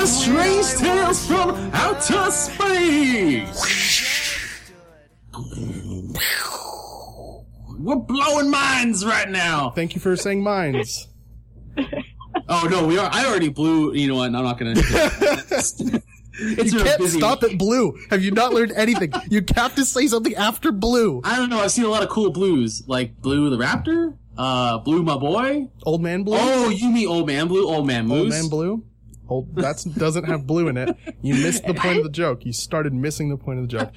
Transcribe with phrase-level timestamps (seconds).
[0.00, 3.62] To Strange Tales from Outer Space!
[7.78, 9.68] We're blowing minds right now!
[9.70, 11.06] Thank you for saying minds.
[12.48, 13.08] Oh no, we are.
[13.12, 13.94] I already blew.
[13.94, 14.26] You know what?
[14.26, 14.72] I'm not gonna.
[14.76, 17.52] it's You can't stop week.
[17.52, 17.96] at blue.
[18.10, 19.12] Have you not learned anything?
[19.28, 21.20] You have to say something after blue.
[21.22, 21.60] I don't know.
[21.60, 25.68] I've seen a lot of cool blues, like Blue the Raptor, uh, Blue my boy.
[25.84, 26.38] Old man blue.
[26.40, 28.18] Oh, you mean Old Man Blue, Old Man Moose?
[28.20, 28.84] Old man blue.
[29.30, 30.96] Old that doesn't have blue in it.
[31.22, 32.44] You missed the point of the joke.
[32.44, 33.92] You started missing the point of the joke.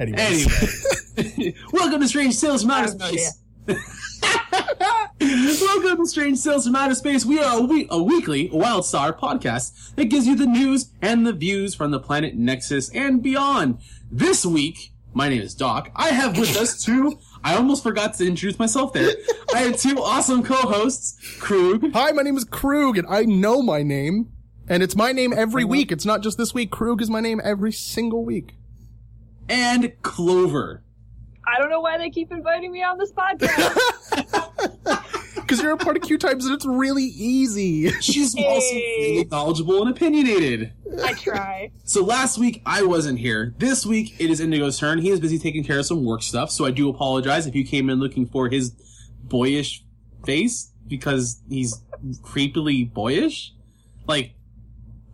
[0.00, 1.14] Anyways.
[1.16, 3.40] Anyway, welcome to Strange Tales from Outer oh, no Space.
[5.60, 7.26] welcome to Strange Tales from Outer Space.
[7.26, 11.26] We are a, we- a weekly Wild Star podcast that gives you the news and
[11.26, 13.78] the views from the planet Nexus and beyond.
[14.10, 15.90] This week, my name is Doc.
[15.94, 17.18] I have with us two.
[17.44, 19.12] I almost forgot to introduce myself there.
[19.54, 23.82] I have two awesome co-hosts, Krug Hi, my name is Krug, and I know my
[23.82, 24.30] name.
[24.66, 25.92] And it's my name every week.
[25.92, 26.70] It's not just this week.
[26.70, 28.54] Krug is my name every single week.
[29.48, 30.82] and Clover.
[31.46, 33.78] I don't know why they keep inviting me on this podcast.
[35.46, 37.90] Because you're a part of Q Times and it's really easy.
[38.00, 40.72] She's also really knowledgeable and opinionated.
[41.02, 41.70] I try.
[41.84, 43.54] So last week I wasn't here.
[43.58, 44.98] This week it is Indigo's turn.
[44.98, 47.64] He is busy taking care of some work stuff, so I do apologize if you
[47.64, 48.72] came in looking for his
[49.24, 49.84] boyish
[50.24, 51.82] face because he's
[52.22, 53.52] creepily boyish.
[54.06, 54.34] Like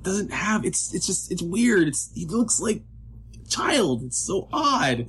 [0.03, 1.89] doesn't have it's it's just it's weird.
[1.89, 2.83] It's he looks like
[3.35, 4.05] a child.
[4.05, 5.09] It's so odd.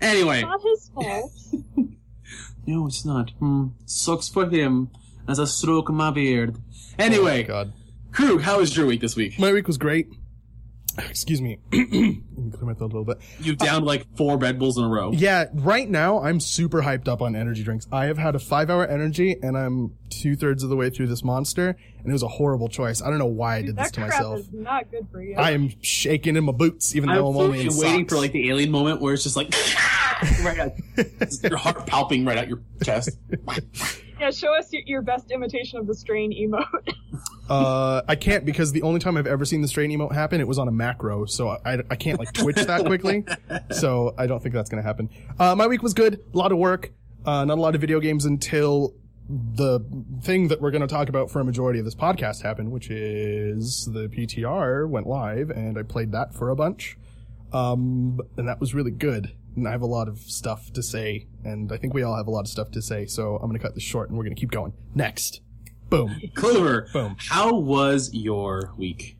[0.00, 1.32] Anyway, Not his fault.
[2.66, 3.30] no, it's not.
[3.38, 3.68] Hmm.
[3.86, 4.90] Sucks for him
[5.28, 6.56] as I stroke my beard.
[6.56, 6.60] Oh,
[6.98, 7.72] Anyway, God.
[8.12, 9.38] Krug, how was your week this week?
[9.38, 10.08] My week was great.
[10.98, 11.58] Excuse me.
[11.72, 13.18] Let me clear my throat a little bit.
[13.40, 15.10] You downed like four Red Bulls in a row.
[15.12, 17.86] Yeah, right now I'm super hyped up on energy drinks.
[17.90, 21.06] I have had a five hour energy and I'm two thirds of the way through
[21.06, 21.68] this monster
[22.00, 23.00] and it was a horrible choice.
[23.00, 24.38] I don't know why I did this that to crap myself.
[24.40, 25.34] is not good for you.
[25.36, 28.12] I am shaking in my boots even I'm though I'm only in fully waiting socks.
[28.12, 29.48] for like the alien moment where it's just like
[30.42, 30.72] right out,
[31.42, 33.10] your heart palping right out your chest.
[34.20, 36.94] yeah, show us your, your best imitation of the strain emote.
[37.50, 40.48] Uh, I can't because the only time I've ever seen the strain emote happen, it
[40.48, 43.26] was on a macro, so I, I can't like twitch that quickly.
[43.72, 45.10] So I don't think that's gonna happen.
[45.38, 46.24] Uh, my week was good.
[46.32, 46.92] A lot of work.
[47.26, 48.94] Uh, not a lot of video games until
[49.28, 49.80] the
[50.22, 53.86] thing that we're gonna talk about for a majority of this podcast happened, which is
[53.92, 56.96] the PTR went live and I played that for a bunch.
[57.52, 59.32] Um, and that was really good.
[59.56, 62.26] And I have a lot of stuff to say, and I think we all have
[62.26, 64.34] a lot of stuff to say, so I'm gonna cut this short and we're gonna
[64.34, 64.72] keep going.
[64.94, 65.40] Next.
[65.90, 66.18] Boom.
[66.34, 67.16] Clover, Boom.
[67.18, 69.18] how was your week?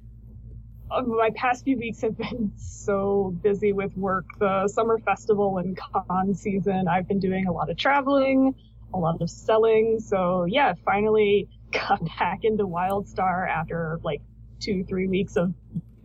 [0.91, 4.25] Uh, My past few weeks have been so busy with work.
[4.38, 8.54] The summer festival and con season, I've been doing a lot of traveling,
[8.94, 10.00] a lot of selling.
[10.00, 14.22] So yeah, finally got back into WildStar after like
[14.60, 15.53] two, three weeks of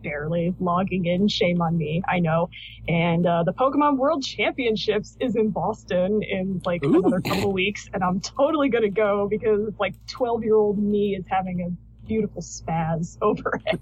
[0.02, 1.28] barely logging in.
[1.28, 2.50] Shame on me, I know.
[2.88, 6.98] And uh, the Pokemon World Championships is in Boston in like Ooh.
[6.98, 11.24] another couple weeks, and I'm totally gonna go because like 12 year old me is
[11.28, 13.80] having a beautiful spaz over it.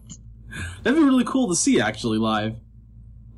[0.82, 2.55] That'd be really cool to see actually live.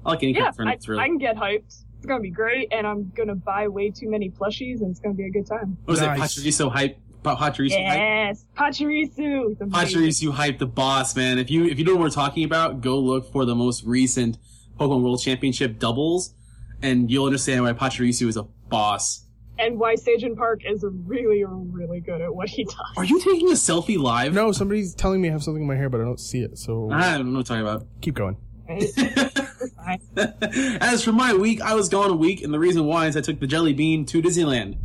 [0.04, 1.02] I like any kind yeah, of I, really.
[1.02, 1.84] I can get hyped.
[1.96, 5.14] It's gonna be great, and I'm gonna buy way too many plushies, and it's gonna
[5.14, 5.76] be a good time.
[5.84, 6.38] what was Nice.
[6.38, 6.42] it?
[6.42, 6.96] Pachirisu hype.
[7.36, 7.98] Pa- Pachirisu hype.
[7.98, 9.56] Yes, Pachirisu.
[9.58, 11.38] Pachirisu hype, the boss man.
[11.38, 14.38] If you if you know what we're talking about, go look for the most recent
[14.78, 16.34] Pokemon World Championship doubles,
[16.82, 19.24] and you'll understand why Pachirisu is a boss.
[19.60, 22.76] And why Sejun Park is really, really good at what he does.
[22.96, 24.32] Are you taking a selfie live?
[24.32, 26.58] No, somebody's telling me I have something in my hair, but I don't see it.
[26.58, 27.86] So I don't know what you're talking about.
[28.00, 28.36] keep going.
[28.68, 28.84] Right?
[28.96, 30.00] We're fine.
[30.12, 30.54] about.
[30.80, 33.20] As for my week, I was gone a week, and the reason why is I
[33.20, 34.76] took the Jelly Bean to Disneyland.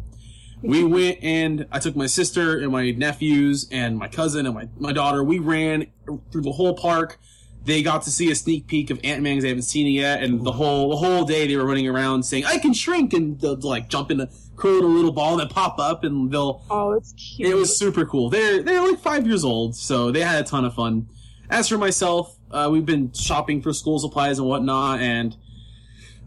[0.64, 4.70] We went and I took my sister and my nephews and my cousin and my,
[4.80, 5.24] my daughter.
[5.24, 5.88] We ran
[6.32, 7.20] through the whole park.
[7.66, 9.92] They got to see a sneak peek of Ant Man because they haven't seen it
[9.92, 13.14] yet, and the whole the whole day they were running around saying, "I can shrink,"
[13.14, 14.28] and they'll like jump in a
[14.58, 17.50] curl in a little ball and then pop up, and they'll Oh, it's cute.
[17.50, 18.30] it was super cool.
[18.30, 21.08] They're they're like five years old, so they had a ton of fun.
[21.50, 25.36] As for myself, uh, we've been shopping for school supplies and whatnot, and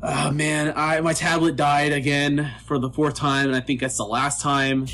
[0.03, 3.97] oh man, I my tablet died again for the fourth time, and I think that's
[3.97, 4.87] the last time.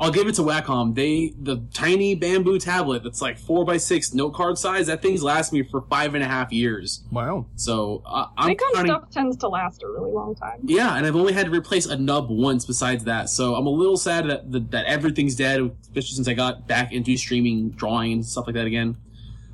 [0.00, 0.94] I'll give it to Wacom.
[0.96, 4.88] They the tiny bamboo tablet that's like four by six note card size.
[4.88, 7.04] That thing's last me for five and a half years.
[7.12, 7.46] Wow.
[7.54, 10.58] So uh, I'm Nikon counting- stuff tends to last a really long time.
[10.64, 13.70] yeah, and I've only had to replace a nub once besides that, so I'm a
[13.70, 18.12] little sad that that, that everything's dead, especially since I got back into streaming, drawing,
[18.12, 18.96] and stuff like that again.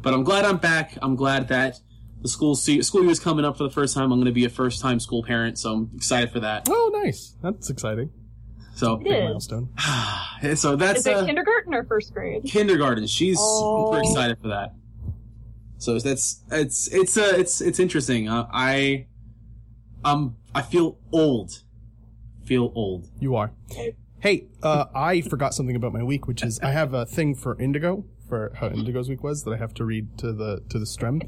[0.03, 0.97] But I'm glad I'm back.
[1.03, 1.79] I'm glad that
[2.23, 4.05] the school se- school year is coming up for the first time.
[4.13, 6.67] I'm going to be a first time school parent, so I'm excited for that.
[6.71, 7.35] Oh, nice.
[7.43, 8.11] That's exciting.
[8.75, 9.25] So, It Big is.
[9.25, 9.69] milestone.
[10.55, 12.45] so that's Is it uh, kindergarten or first grade?
[12.45, 13.07] kindergarten.
[13.07, 13.93] She's Oh.
[13.93, 14.75] super excited for that.
[15.79, 18.29] So that's it's it's uh it's it's interesting.
[18.29, 19.07] Uh, I
[20.05, 21.63] um I feel old.
[22.45, 23.09] Feel old.
[23.19, 23.53] You are.
[24.21, 27.59] Hey, uh, I forgot something about my week, which is I have a thing for
[27.59, 30.85] Indigo for how Indigo's week was that I have to read to the to the
[30.87, 31.23] stream.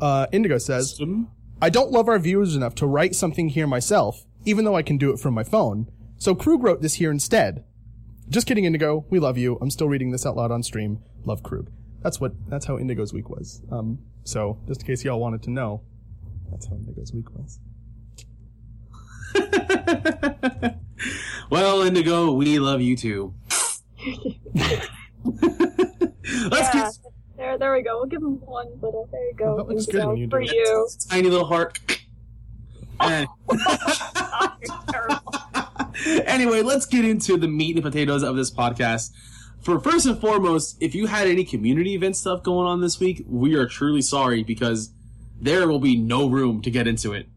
[0.00, 1.00] Uh, Indigo says,
[1.62, 4.98] I don't love our viewers enough to write something here myself, even though I can
[4.98, 5.86] do it from my phone.
[6.18, 7.64] So Krug wrote this here instead.
[8.28, 9.06] Just kidding, Indigo.
[9.10, 9.56] We love you.
[9.60, 11.00] I'm still reading this out loud on stream.
[11.24, 11.70] Love Krug.
[12.02, 12.32] That's what.
[12.48, 13.62] That's how Indigo's week was.
[13.70, 13.98] Um.
[14.24, 15.82] So just in case y'all wanted to know,
[16.50, 17.60] that's how Indigo's week was.
[21.50, 23.34] well, Indigo, we love you too.
[24.54, 24.90] Let's
[25.24, 26.72] Yeah.
[26.72, 26.92] get
[27.46, 27.98] There, there we go.
[27.98, 29.08] We'll give him one little.
[29.12, 29.54] There you go.
[29.54, 30.50] Oh, that looks Indigo, good when you do for it.
[30.50, 30.88] you.
[31.08, 31.78] tiny little heart.
[32.98, 35.34] And- you're terrible.
[36.26, 39.12] anyway, let's get into the meat and potatoes of this podcast.
[39.60, 43.24] For first and foremost, if you had any community event stuff going on this week,
[43.28, 44.90] we are truly sorry because
[45.40, 47.28] there will be no room to get into it.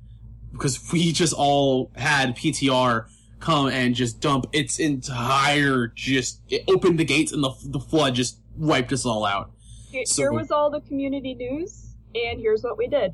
[0.51, 3.05] Because we just all had PTR
[3.39, 8.15] come and just dump its entire, just, it opened the gates and the, the flood
[8.15, 9.51] just wiped us all out.
[9.91, 13.13] Here So- here was all the community news, and here's what we did.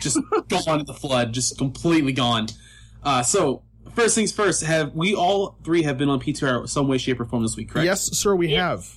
[0.00, 0.18] just
[0.66, 2.46] gone in the flood, just completely gone.
[3.02, 3.62] Uh, so
[3.94, 7.24] first things first, have we all three have been on PTR some way, shape, or
[7.24, 7.86] form this week, correct?
[7.86, 8.34] Yes, sir.
[8.34, 8.70] We Yeah.
[8.70, 8.88] have.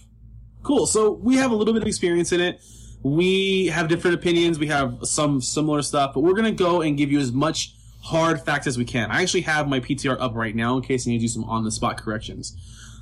[0.63, 0.87] Cool.
[0.87, 2.59] So we have a little bit of experience in it.
[3.03, 4.57] We have different opinions.
[4.57, 8.41] We have some similar stuff, but we're gonna go and give you as much hard
[8.41, 9.11] facts as we can.
[9.11, 11.43] I actually have my PTR up right now in case I need to do some
[11.43, 12.55] on the spot corrections.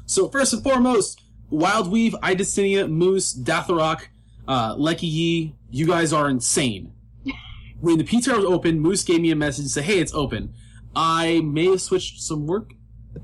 [0.06, 1.22] So first and foremost,
[1.54, 4.08] Wildweave, Idicinia, Moose, Datharok,
[4.48, 6.92] uh, Lecky Yi, you guys are insane.
[7.80, 10.54] When the PTR was open, Moose gave me a message and said, "Hey, it's open."
[10.96, 12.72] I may have switched some work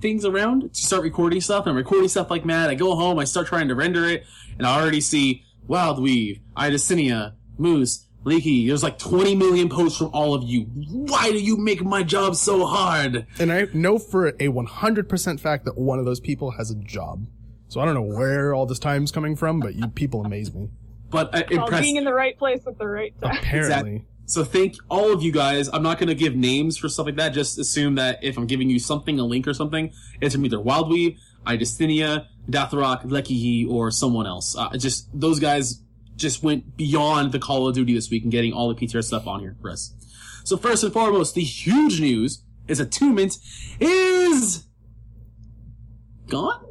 [0.01, 2.69] things around to start recording stuff, and I'm recording stuff like mad.
[2.69, 4.25] I go home, I start trying to render it,
[4.57, 8.67] and I already see Wildweave, Idicinia, Moose, Leaky.
[8.67, 10.63] There's like 20 million posts from all of you.
[10.63, 13.25] Why do you make my job so hard?
[13.39, 17.25] And I know for a 100% fact that one of those people has a job.
[17.69, 20.69] So I don't know where all this time's coming from, but you people amaze me.
[21.09, 21.83] But uh, Well, impressed.
[21.83, 23.37] being in the right place at the right time.
[23.37, 24.05] Apparently.
[24.25, 25.69] So thank all of you guys.
[25.71, 27.29] I'm not going to give names for stuff like that.
[27.29, 30.57] Just assume that if I'm giving you something, a link or something, it's from either
[30.57, 31.17] Wildweave,
[31.47, 34.55] Idicinia, Datharok, Lecky, or someone else.
[34.55, 35.81] Uh, just those guys
[36.15, 39.25] just went beyond the Call of Duty this week and getting all the PTR stuff
[39.25, 39.93] on here for us.
[40.43, 43.37] So first and foremost, the huge news is Attunement
[43.79, 44.65] is
[46.27, 46.65] gone.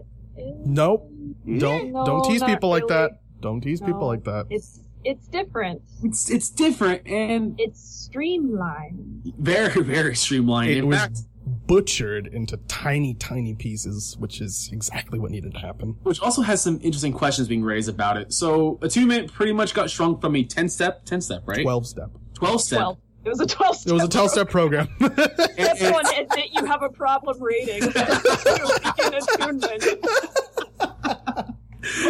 [0.65, 1.11] Nope.
[1.59, 3.21] Don't No, don't tease not people like that.
[3.41, 4.47] Don't tease people like that.
[4.51, 5.83] It's it's different.
[6.03, 9.33] It's it's different and It's streamlined.
[9.39, 10.71] very very streamlined.
[10.71, 11.19] It In was fact,
[11.67, 15.97] butchered into tiny, tiny pieces, which is exactly what needed to happen.
[16.03, 18.33] which also has some interesting questions being raised about it.
[18.33, 21.63] So attunement pretty much got shrunk from a 10 step, 10 step, right?
[21.63, 22.11] 12 step.
[22.35, 22.79] 12 step.
[22.79, 22.99] Twelve.
[23.25, 23.77] It was a twelve.
[23.85, 24.89] It was a 12 step program.
[25.01, 27.83] That's one admit you have a problem rating.
[27.83, 29.85] in attunement.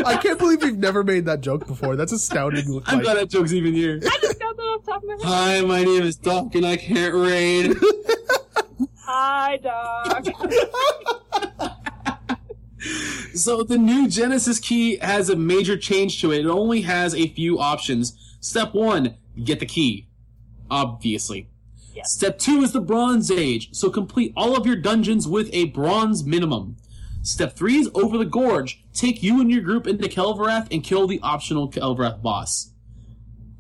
[0.05, 1.97] I can't believe we've never made that joke before.
[1.97, 2.67] That's astounding.
[2.87, 3.05] I'm like.
[3.05, 4.01] glad that joke's even here.
[4.03, 5.23] I just got that off the top of my head.
[5.25, 7.77] Hi, my name is Doc and I can't raid.
[9.01, 10.27] Hi, Doc.
[13.35, 16.44] so the new Genesis key has a major change to it.
[16.44, 18.37] It only has a few options.
[18.41, 20.08] Step one, get the key.
[20.70, 21.49] Obviously.
[21.94, 22.13] Yes.
[22.13, 26.23] Step two is the Bronze Age, so complete all of your dungeons with a bronze
[26.25, 26.77] minimum.
[27.29, 28.82] Step three is over the gorge.
[28.94, 32.73] Take you and your group into Kel Voreth and kill the optional Kel Voreth boss.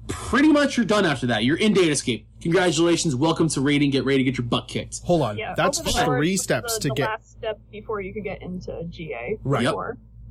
[0.08, 1.44] Pretty much you're done after that.
[1.44, 2.24] You're in Datascape.
[2.40, 3.90] Congratulations, welcome to raiding.
[3.90, 5.00] Get ready to get your butt kicked.
[5.04, 5.36] Hold on.
[5.36, 7.10] Yeah, That's the three was steps the, to the get.
[7.10, 9.36] last step before you could get into GA.
[9.44, 9.64] Right.
[9.64, 9.74] Yep.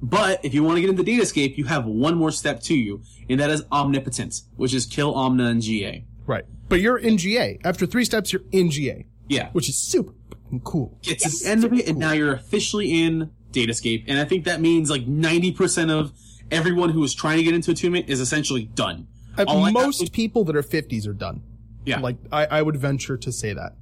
[0.01, 3.03] But if you want to get into Datascape, you have one more step to you,
[3.29, 6.03] and that is Omnipotent, which is kill Ohmna and GA.
[6.25, 6.45] Right.
[6.69, 7.59] But you're in GA.
[7.63, 9.49] After three steps, you're in GA, Yeah.
[9.51, 10.16] which is super fucking
[10.63, 10.97] cool.
[11.01, 14.05] Get to the end of it, and now you're officially in Datascape.
[14.07, 16.13] And I think that means like 90% of
[16.51, 19.07] everyone who is trying to get into Attunement is essentially done.
[19.47, 21.43] All I most to- people that are 50s are done.
[21.85, 21.99] Yeah.
[21.99, 23.75] Like, I, I would venture to say that.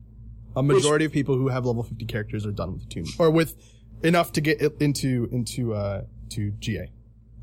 [0.55, 3.05] A majority of people who have level 50 characters are done with the tomb.
[3.17, 3.55] Or with
[4.03, 6.91] enough to get into, into, uh, to GA.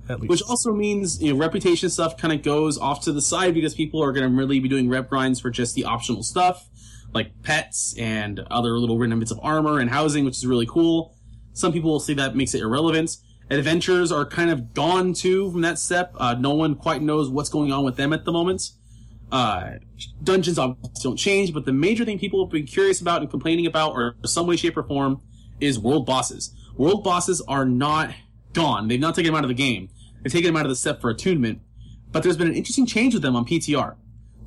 [0.09, 0.31] At least.
[0.31, 3.75] Which also means, you know, reputation stuff kind of goes off to the side because
[3.75, 6.69] people are going to really be doing rep grinds for just the optional stuff,
[7.13, 11.15] like pets and other little random bits of armor and housing, which is really cool.
[11.53, 13.17] Some people will say that makes it irrelevant.
[13.51, 16.15] Adventures are kind of gone too from that step.
[16.17, 18.71] Uh, no one quite knows what's going on with them at the moment.
[19.31, 19.73] Uh,
[20.23, 23.67] dungeons obviously don't change, but the major thing people have been curious about and complaining
[23.67, 25.21] about, or some way, shape, or form,
[25.61, 26.55] is world bosses.
[26.77, 28.15] World bosses are not
[28.53, 28.89] gone.
[28.89, 29.89] They've not taken them out of the game.
[30.23, 31.61] They've taken them out of the step for attunement.
[32.11, 33.97] But there's been an interesting change with them on PTR.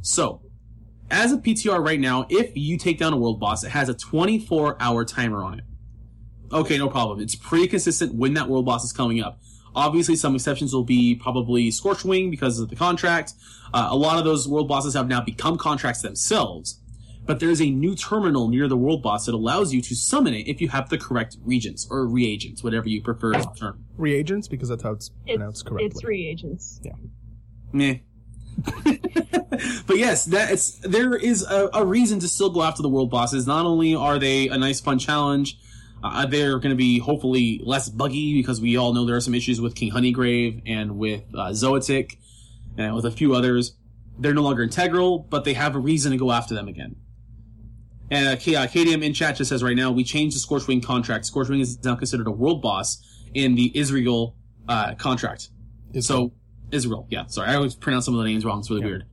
[0.01, 0.41] So,
[1.11, 3.93] as a PTR right now, if you take down a world boss, it has a
[3.93, 5.65] 24 hour timer on it.
[6.51, 7.19] Okay, no problem.
[7.19, 9.39] It's pretty consistent when that world boss is coming up.
[9.75, 13.33] Obviously, some exceptions will be probably Scorchwing because of the contract.
[13.73, 16.79] Uh, a lot of those world bosses have now become contracts themselves.
[17.25, 20.47] But there's a new terminal near the world boss that allows you to summon it
[20.47, 23.83] if you have the correct regents or reagents, whatever you prefer to term.
[23.97, 25.87] Reagents, because that's how it's pronounced It's, correctly.
[25.87, 26.79] it's reagents.
[26.83, 26.91] Yeah.
[27.73, 27.95] Meh.
[29.87, 33.09] but yes, that it's there is a, a reason to still go after the world
[33.09, 33.45] bosses.
[33.47, 35.57] Not only are they a nice fun challenge,
[36.03, 39.35] uh, they're going to be hopefully less buggy because we all know there are some
[39.35, 42.17] issues with King Honeygrave and with uh, Zoetic
[42.77, 43.75] and with a few others.
[44.17, 46.95] They're no longer integral, but they have a reason to go after them again.
[48.11, 50.83] And uh, K- uh, KDM in chat just says right now we changed the Scorchwing
[50.83, 51.25] contract.
[51.25, 54.35] Scorchwing is now considered a world boss in the Israel
[54.69, 55.49] uh, contract.
[55.99, 56.31] So
[56.71, 57.25] Israel, yeah.
[57.27, 58.59] Sorry, I always pronounce some of the names wrong.
[58.59, 58.87] It's really Yeah.
[58.87, 59.05] weird.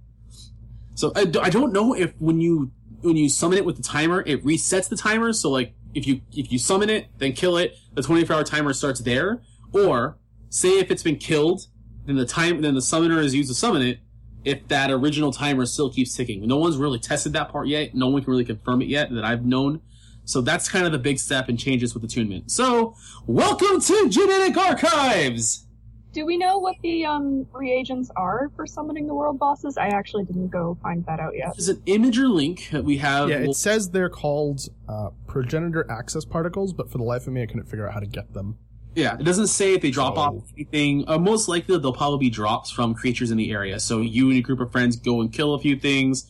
[0.95, 4.45] So I don't know if when you when you summon it with the timer, it
[4.45, 5.33] resets the timer.
[5.33, 8.73] So like if you if you summon it, then kill it, the 24 hour timer
[8.73, 9.43] starts there.
[9.73, 10.19] Or
[10.51, 11.67] say if it's been killed,
[12.07, 13.99] then the time then the summoner is used to summon it.
[14.45, 17.95] If that original timer still keeps ticking, no one's really tested that part yet.
[17.95, 19.81] No one can really confirm it yet that I've known.
[20.25, 22.51] So that's kind of the big step and changes with attunement.
[22.51, 22.95] So
[23.27, 25.67] welcome to Genetic Archives.
[26.13, 29.79] Do we know what the um, reagents are for summoning the world bosses?
[29.79, 31.55] I actually didn't go find that out yet.
[31.57, 33.31] There's an Imgur link that we have.
[33.31, 37.43] yeah, it says they're called uh, progenitor access particles, but for the life of me,
[37.43, 38.59] I couldn't figure out how to get them.
[38.95, 41.05] yeah, it doesn't say if they drop So- off anything.
[41.09, 43.81] Uh, most likely, they'll probably be drops from creatures in the area.
[43.81, 46.27] So you and your group of friends go and kill a few things.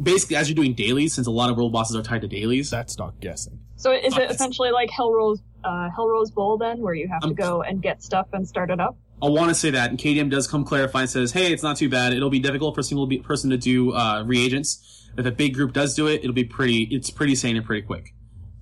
[0.00, 2.70] Basically, as you're doing dailies, since a lot of world bosses are tied to dailies.
[2.70, 3.58] That's not guessing.
[3.74, 7.24] So is Fuck, it it's- essentially like Hellrose, uh, Hellrose Bowl then, where you have
[7.24, 8.96] Um, to go and get stuff and start it up?
[9.22, 11.76] I want to say that, and KDM does come clarify and says, "Hey, it's not
[11.76, 12.12] too bad.
[12.12, 15.08] It'll be difficult for a single person to do uh, reagents.
[15.16, 16.82] If a big group does do it, it'll be pretty.
[16.90, 18.14] It's pretty sane and pretty quick.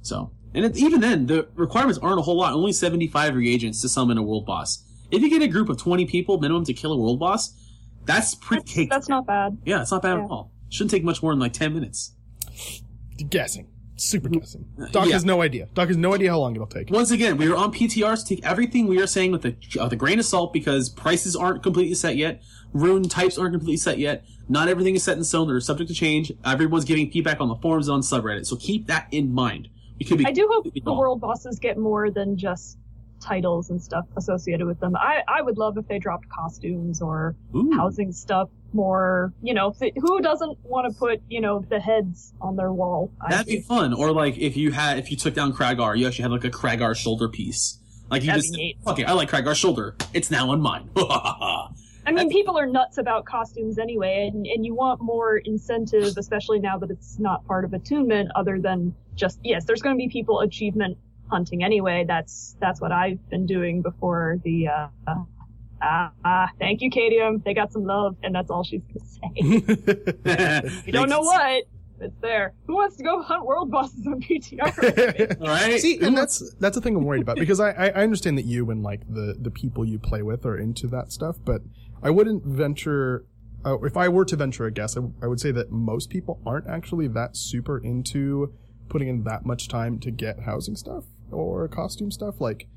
[0.03, 2.53] So, and it, even then, the requirements aren't a whole lot.
[2.53, 4.85] Only seventy-five reagents to summon a world boss.
[5.11, 7.53] If you get a group of twenty people minimum to kill a world boss,
[8.05, 9.59] that's pretty That's, that's not bad.
[9.65, 10.25] yeah, it's not bad yeah.
[10.25, 10.53] at all.
[10.69, 12.13] Shouldn't take much more than like ten minutes.
[13.29, 13.67] Guessing.
[13.97, 14.67] Super guessing.
[14.81, 15.13] Uh, Doc yeah.
[15.13, 15.69] has no idea.
[15.75, 16.91] Doc has no idea how long it'll take.
[16.91, 18.27] Once again, we are on PTRs.
[18.27, 21.63] Take everything we are saying with a, with a grain of salt because prices aren't
[21.63, 22.43] completely set yet.
[22.73, 24.25] Rune types aren't completely set yet.
[24.49, 25.47] Not everything is set in stone.
[25.47, 26.33] They're subject to change.
[26.45, 28.47] Everyone's giving feedback on the forums and on subreddit.
[28.47, 29.69] So keep that in mind.
[29.99, 30.27] We could be.
[30.27, 30.99] I do hope completely the wrong.
[30.99, 32.79] world bosses get more than just
[33.25, 34.95] titles and stuff associated with them.
[34.97, 37.73] I, I would love if they dropped costumes or Ooh.
[37.75, 42.57] housing stuff more, you know, who doesn't want to put, you know, the heads on
[42.57, 43.11] their wall?
[43.29, 43.95] That'd be fun.
[43.95, 46.51] Or like if you had, if you took down Kragar, you actually had like a
[46.51, 47.81] Kragar shoulder piece.
[48.11, 48.77] Like you That'd just, neat.
[48.87, 49.97] okay, I like Kragar's shoulder.
[50.13, 50.91] It's now on mine.
[52.07, 56.59] I mean, people are nuts about costumes anyway, and, and you want more incentive, especially
[56.59, 60.09] now that it's not part of attunement, other than just yes, there's going to be
[60.09, 62.05] people achievement hunting anyway.
[62.07, 64.69] That's that's what I've been doing before the.
[64.69, 65.15] Uh, uh,
[65.83, 67.43] ah, ah, thank you, Kadium.
[67.45, 70.83] They got some love, and that's all she's gonna say.
[70.87, 71.65] You don't know what?
[72.01, 72.55] It's there.
[72.67, 75.41] Who wants to go hunt world bosses on PTR?
[75.41, 75.81] All right.
[75.81, 78.45] See, and that's that's the thing I'm worried about because I, I I understand that
[78.45, 81.63] you and like the the people you play with are into that stuff, but
[82.03, 83.27] I wouldn't venture.
[83.65, 86.11] Uh, if I were to venture a guess, I, w- I would say that most
[86.11, 88.53] people aren't actually that super into
[88.91, 91.05] putting in that much time to get housing stuff
[91.35, 92.41] or costume stuff.
[92.41, 92.69] Like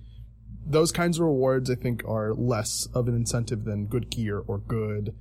[0.65, 4.57] those kinds of rewards, I think, are less of an incentive than good gear or
[4.57, 5.15] good.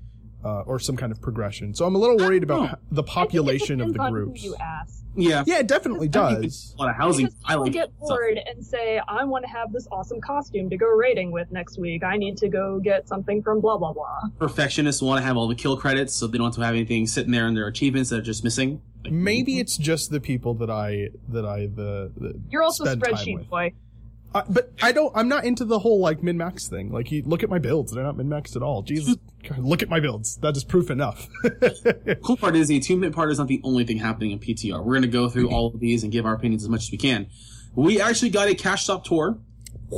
[0.45, 1.75] Uh, or some kind of progression.
[1.75, 2.79] So I'm a little worried about know.
[2.93, 4.45] the population of the Depends groups.
[4.45, 5.03] You ask.
[5.17, 5.43] yeah.
[5.45, 6.73] Yeah, it definitely does.
[6.79, 7.27] A lot of housing.
[7.27, 10.77] Because I like get bored and say, I want to have this awesome costume to
[10.77, 12.05] go raiding with next week.
[12.05, 14.21] I need to go get something from blah blah blah.
[14.39, 17.09] perfectionists want to have all the kill credits, so they don't have to have anything
[17.09, 18.81] sitting there in their achievements that are just missing.
[19.07, 23.03] Like, Maybe it's just the people that I that I the, the You're also spend
[23.03, 23.49] time spreadsheet with.
[23.49, 23.73] boy.
[24.35, 25.11] Uh, but I don't.
[25.17, 26.91] I'm not into the whole like min max thing.
[26.91, 28.83] Like, you look at my builds; they're not min maxed at all.
[28.83, 29.17] Jesus,
[29.49, 30.37] God, look at my builds.
[30.39, 31.29] That is proof enough.
[32.23, 34.79] cool part is the attunement part is not the only thing happening in PTR.
[34.85, 36.91] We're going to go through all of these and give our opinions as much as
[36.93, 37.29] we can.
[37.75, 39.39] We actually got a cash shop tour,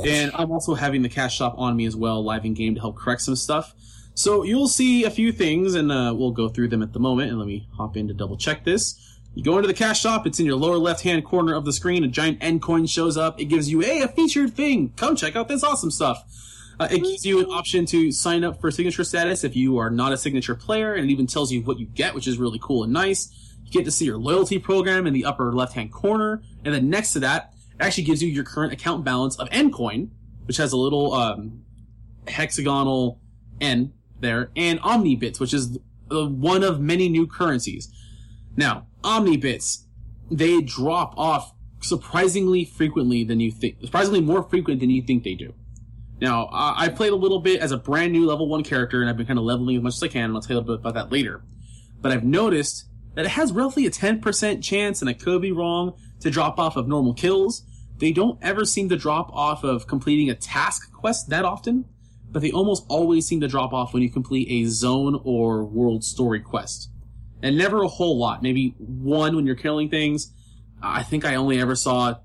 [0.05, 2.81] and I'm also having the cash shop on me as well, live in game to
[2.81, 3.73] help correct some stuff.
[4.15, 7.29] So you'll see a few things, and uh, we'll go through them at the moment.
[7.29, 9.17] And let me hop in to double check this.
[9.35, 11.71] You go into the cash shop, it's in your lower left hand corner of the
[11.71, 12.03] screen.
[12.03, 13.39] A giant NCoin shows up.
[13.39, 14.91] It gives you, hey, a featured thing.
[14.97, 16.23] Come check out this awesome stuff.
[16.79, 19.89] Uh, it gives you an option to sign up for signature status if you are
[19.89, 22.59] not a signature player, and it even tells you what you get, which is really
[22.61, 23.29] cool and nice.
[23.65, 26.89] You get to see your loyalty program in the upper left hand corner, and then
[26.89, 30.11] next to that, it actually gives you your current account balance of N coin,
[30.45, 31.63] which has a little um,
[32.27, 33.19] hexagonal
[33.61, 35.77] N there, and Omni bits, which is
[36.09, 37.93] one of many new currencies.
[38.55, 39.85] Now, Omni bits,
[40.31, 45.35] they drop off surprisingly frequently than you think, surprisingly more frequent than you think they
[45.35, 45.53] do.
[46.21, 49.15] Now, I played a little bit as a brand new level one character, and I've
[49.15, 50.75] been kind of leveling as much as I can, and I'll tell you a bit
[50.75, 51.41] about that later.
[52.01, 52.85] But I've noticed
[53.15, 56.75] that it has roughly a 10% chance, and I could be wrong, to drop off
[56.75, 57.63] of normal kills.
[57.97, 61.85] They don't ever seem to drop off of completing a task quest that often,
[62.31, 66.03] but they almost always seem to drop off when you complete a zone or world
[66.03, 66.91] story quest.
[67.41, 70.33] And never a whole lot, maybe one when you're killing things.
[70.81, 72.15] I think I only ever saw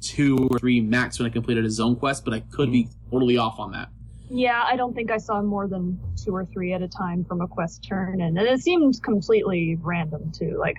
[0.00, 3.10] two or three max when I completed a zone quest, but I could be mm-hmm.
[3.10, 3.88] totally off on that.
[4.30, 7.42] Yeah, I don't think I saw more than two or three at a time from
[7.42, 10.56] a quest turn, and it seemed completely random too.
[10.58, 10.78] Like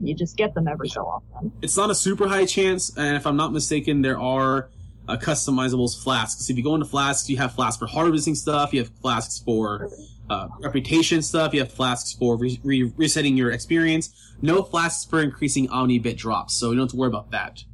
[0.00, 1.52] you just get them every so often.
[1.60, 4.70] It's not a super high chance, and if I'm not mistaken, there are
[5.08, 6.50] uh, customizables flasks.
[6.50, 9.90] If you go into flasks, you have flasks for harvesting stuff, you have flasks for
[10.28, 14.34] uh, reputation stuff, you have flasks for re- re- resetting your experience.
[14.42, 17.64] No flasks for increasing omni bit drops, so you don't have to worry about that.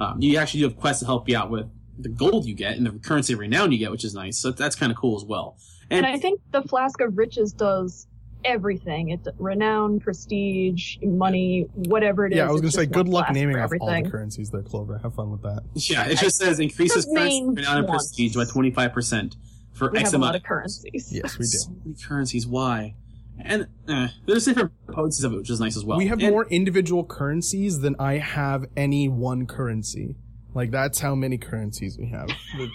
[0.00, 2.76] Um, you actually do have quests to help you out with the gold you get
[2.76, 4.38] and the currency of renown you get, which is nice.
[4.38, 5.56] So that's kind of cool as well.
[5.90, 8.06] And, and I think the flask of riches does
[8.44, 9.10] everything.
[9.10, 12.38] It renown, prestige, money, whatever it is.
[12.38, 13.88] Yeah, I was gonna say, good luck naming off everything.
[13.88, 14.98] all the currencies there, Clover.
[14.98, 15.62] Have fun with that.
[15.74, 19.36] Yeah, it just says increases The currency, renown, and prestige by 25%
[19.72, 21.10] for We X have a lot amount of currencies.
[21.12, 21.58] Yes, we do.
[21.58, 22.94] So many currencies, why?
[23.40, 25.98] And eh, there's different potencies of it, which is nice as well.
[25.98, 30.16] we have And- more individual currencies than I have any one currency.
[30.54, 32.28] Like that's how many currencies we have.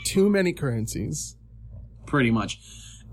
[0.03, 1.37] Too many currencies.
[2.05, 2.59] pretty much.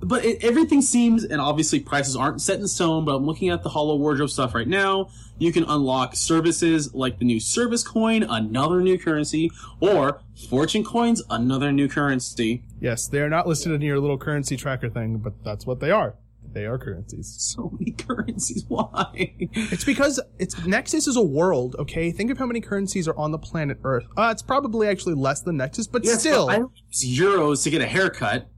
[0.01, 3.63] But it, everything seems, and obviously prices aren't set in stone, but I'm looking at
[3.63, 5.09] the Holo-Wardrobe stuff right now.
[5.39, 10.21] You can unlock services like the new service coin, another new currency, or
[10.51, 12.63] fortune coins, another new currency.
[12.81, 15.91] Yes, they are not listed in your little currency tracker thing, but that's what they
[15.91, 16.15] are.
[16.53, 17.35] They are currencies.
[17.39, 19.35] So many currencies, why?
[19.51, 22.11] It's because it's Nexus is a world, okay?
[22.13, 24.05] Think of how many currencies are on the planet Earth.
[24.17, 26.47] Uh, it's probably actually less than Nexus, but Yes, still.
[26.47, 28.49] but I use euros to get a haircut.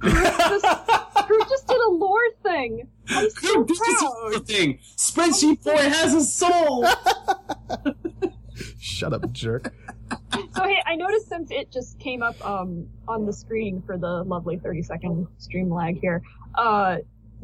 [0.00, 2.88] Crew just did a lore thing.
[3.08, 4.32] I'm so This is proud.
[4.34, 4.78] the thing.
[4.96, 6.86] Spreadsheet boy has a soul.
[8.78, 9.74] Shut up, jerk.
[10.54, 14.22] So hey, I noticed since it just came up um on the screen for the
[14.24, 16.22] lovely 30 second stream lag here.
[16.54, 16.98] Uh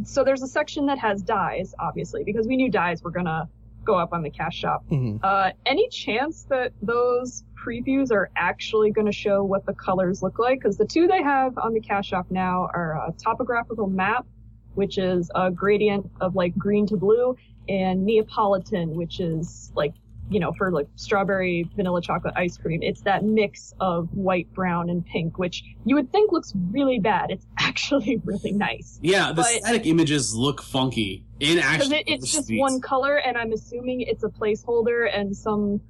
[0.04, 3.48] so there's a section that has dyes, obviously, because we knew dyes were gonna
[3.84, 4.84] go up on the cash shop.
[4.90, 5.18] Mhm.
[5.22, 10.38] Uh any chance that those previews are actually going to show what the colors look
[10.38, 10.58] like?
[10.60, 14.26] Because the two they have on the cash shop now are a topographical map,
[14.74, 17.36] which is a gradient of like green to blue,
[17.68, 19.92] and Neapolitan, which is like
[20.30, 22.80] you know, for like strawberry vanilla chocolate ice cream.
[22.82, 27.30] It's that mix of white, brown, and pink, which you would think looks really bad.
[27.30, 28.98] It's actually really nice.
[29.02, 31.92] Yeah, the But- static images look funky in action.
[31.92, 35.80] it, it's just one color, and I'm assuming it's a placeholder, and some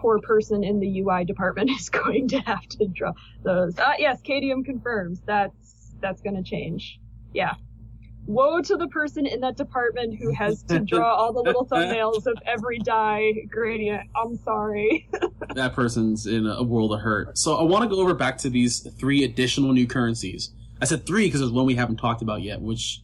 [0.00, 3.78] poor person in the UI department is going to have to draw those.
[3.78, 6.98] Uh, yes, Cadium confirms that's that's going to change.
[7.32, 7.54] Yeah.
[8.26, 12.26] Woe to the person in that department who has to draw all the little thumbnails
[12.26, 14.08] of every dye gradient.
[14.14, 15.08] I'm sorry.
[15.54, 17.36] that person's in a world of hurt.
[17.36, 20.52] So I want to go over back to these three additional new currencies.
[20.80, 23.02] I said three because there's one we haven't talked about yet, which,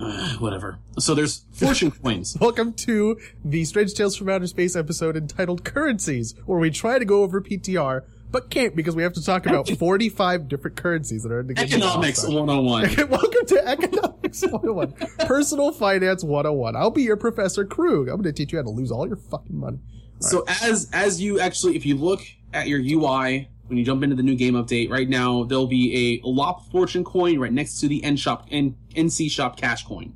[0.00, 0.78] uh, whatever.
[0.98, 2.36] So there's fortune coins.
[2.40, 7.04] Welcome to the Strange Tales from Outer Space episode entitled Currencies, where we try to
[7.04, 11.32] go over PTR, but can't because we have to talk about 45 different currencies that
[11.32, 11.66] are in the game.
[11.66, 13.08] Economics 101.
[13.10, 14.94] Welcome to Economics 101.
[15.26, 16.76] Personal Finance 101.
[16.76, 18.08] I'll be your Professor Krug.
[18.08, 19.78] I'm going to teach you how to lose all your fucking money.
[20.18, 24.14] So as as you actually, if you look at your UI when you jump into
[24.14, 27.88] the new game update, right now there'll be a Lopp fortune coin right next to
[27.88, 30.14] the End shop N, NC shop cash coin.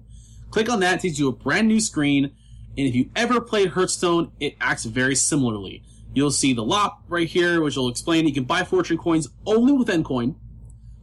[0.50, 2.24] Click on that, it takes you to a brand new screen,
[2.76, 5.82] and if you ever played Hearthstone, it acts very similarly.
[6.12, 9.72] You'll see the Lopp right here, which will explain you can buy fortune coins only
[9.72, 10.34] with N coin.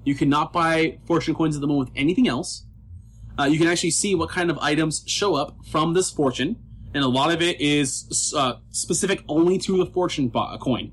[0.04, 2.66] You cannot buy fortune coins at the moment with anything else.
[3.40, 6.58] Uh, you can actually see what kind of items show up from this fortune,
[6.94, 10.92] and a lot of it is uh, specific only to the fortune coin.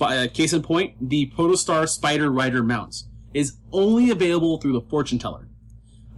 [0.00, 5.18] Uh, case in point, the Protostar Spider Rider mounts is only available through the fortune
[5.18, 5.48] teller.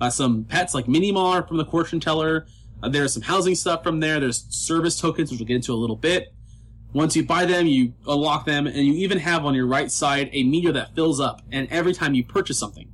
[0.01, 2.47] Uh, some pets like Minimar from the fortune teller.
[2.83, 4.21] Uh, there's some housing stuff from there.
[4.21, 6.33] There's service tokens, which we'll get into a little bit.
[6.93, 10.31] Once you buy them, you unlock them, and you even have on your right side
[10.33, 12.89] a meter that fills up, and every time you purchase something.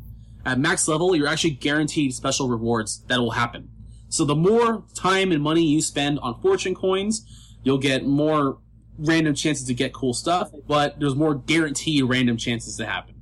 [0.44, 3.70] At max level, you're actually guaranteed special rewards that will happen.
[4.08, 7.24] So the more time and money you spend on fortune coins,
[7.62, 8.58] you'll get more
[8.98, 13.13] random chances to get cool stuff, but there's more guaranteed random chances to happen.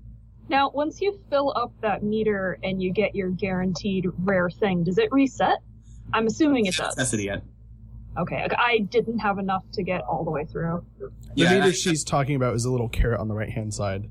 [0.52, 4.98] Now, once you fill up that meter and you get your guaranteed rare thing, does
[4.98, 5.56] it reset?
[6.12, 6.94] I'm assuming it does.
[6.94, 7.42] Necessity yet.
[8.18, 10.84] Okay, I didn't have enough to get all the way through.
[11.34, 14.10] The meter she's talking about is a little carrot on the right hand side.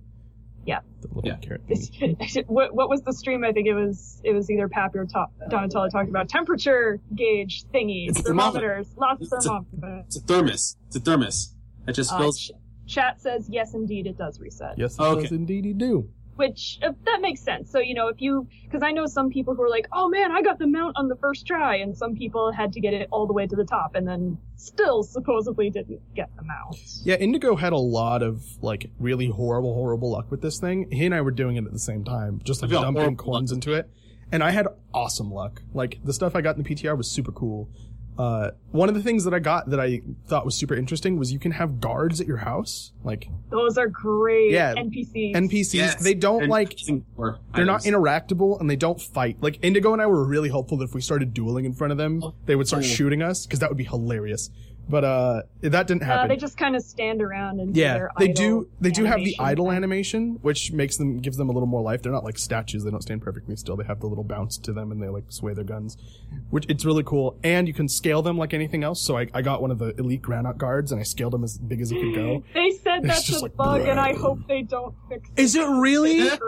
[0.65, 0.79] Yeah.
[1.01, 1.35] The little Yeah.
[1.37, 1.67] carrot.
[1.67, 2.43] thingy.
[2.47, 3.43] what, what was the stream?
[3.43, 7.65] I think it was it was either Pappy or Ta- Donatello talking about temperature gauge
[7.71, 8.83] thingies, It's a thermometer.
[8.83, 10.05] thermometers, lots of It's a- thermometers.
[10.07, 10.77] It's a thermos.
[10.87, 11.55] It's a thermos.
[11.87, 12.39] It just Uh, fills.
[12.39, 12.51] ch-
[12.87, 14.79] chat says yes, indeed, it does reset.
[14.79, 15.21] Yes, it Okay.
[15.21, 16.09] does indeed it do.
[16.35, 17.71] Which uh, that makes sense.
[17.71, 20.31] So you know, if you because I know some people who are like, "Oh man,
[20.31, 23.07] I got the mount on the first try," and some people had to get it
[23.11, 26.77] all the way to the top and then still supposedly didn't get the mount.
[27.03, 30.89] Yeah, Indigo had a lot of like really horrible, horrible luck with this thing.
[30.91, 33.51] He and I were doing it at the same time, just like I've dumping coins
[33.51, 33.57] luck.
[33.57, 33.89] into it.
[34.31, 35.61] And I had awesome luck.
[35.73, 37.69] Like the stuff I got in the PTR was super cool.
[38.17, 41.31] Uh, one of the things that I got that I thought was super interesting was
[41.31, 45.33] you can have guards at your house, like Those are great Yeah, NPCs.
[45.35, 45.73] NPCs.
[45.73, 46.03] Yes.
[46.03, 46.77] They don't And like
[47.55, 49.37] they're not interactable and they don't fight.
[49.41, 51.97] Like Indigo and I were really hopeful that if we started dueling in front of
[51.97, 52.87] them, they would start Oh.
[52.87, 54.49] shooting us because that would be hilarious.
[54.89, 56.27] But uh, that didn't uh, happen.
[56.29, 58.69] they just kind of stand around and do Yeah, their they do.
[58.81, 59.75] They do have the idle thing.
[59.77, 62.01] animation, which makes them gives them a little more life.
[62.01, 63.77] They're not like statues; they don't stand perfectly still.
[63.77, 65.97] They have the little bounce to them, and they like sway their guns,
[66.49, 67.37] which it's really cool.
[67.43, 69.01] And you can scale them like anything else.
[69.01, 71.57] So I, I got one of the elite granite guards, and I scaled them as
[71.57, 72.43] big as it could go.
[72.53, 75.41] They said that's a like, bug, and I hope they don't fix it.
[75.41, 76.29] Is it really?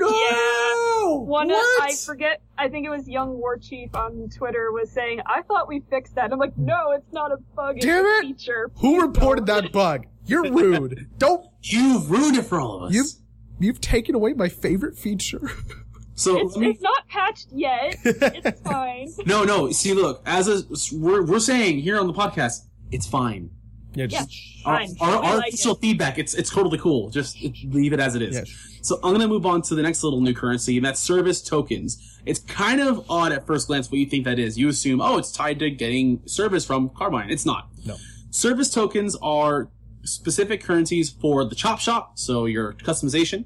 [0.00, 0.08] No!
[0.08, 1.16] Yeah.
[1.18, 1.82] One, what?
[1.82, 2.40] I forget.
[2.60, 6.14] I think it was Young War Chief on Twitter was saying, "I thought we fixed
[6.16, 7.76] that." I'm like, "No, it's not a bug.
[7.76, 8.20] It's Damn a it!
[8.22, 10.06] feature." Who reported that bug?
[10.26, 11.08] You're rude.
[11.18, 11.46] don't.
[11.62, 12.94] You've ruined it for all of us.
[12.94, 13.12] You've
[13.58, 15.50] you've taken away my favorite feature.
[16.14, 17.96] so It's, me- it's not patched yet.
[18.04, 19.08] It's fine.
[19.24, 19.70] no, no.
[19.72, 20.62] See, look, as a
[20.94, 23.50] we're we're saying here on the podcast, it's fine.
[23.94, 24.24] Yeah, Yeah,
[24.64, 24.96] Our, fine.
[25.00, 25.80] our, our like official it.
[25.80, 27.10] feedback, it's it's totally cool.
[27.10, 28.34] Just it- leave it as it is.
[28.36, 28.44] yeah.
[28.82, 32.18] So I'm gonna move on to the next little new currency, and that's service tokens.
[32.26, 34.58] It's kind of odd at first glance what you think that is.
[34.58, 37.30] You assume, oh, it's tied to getting service from Carbine.
[37.30, 37.68] It's not.
[37.84, 37.96] No.
[38.30, 39.68] Service tokens are
[40.04, 43.44] specific currencies for the chop shop, so your customization.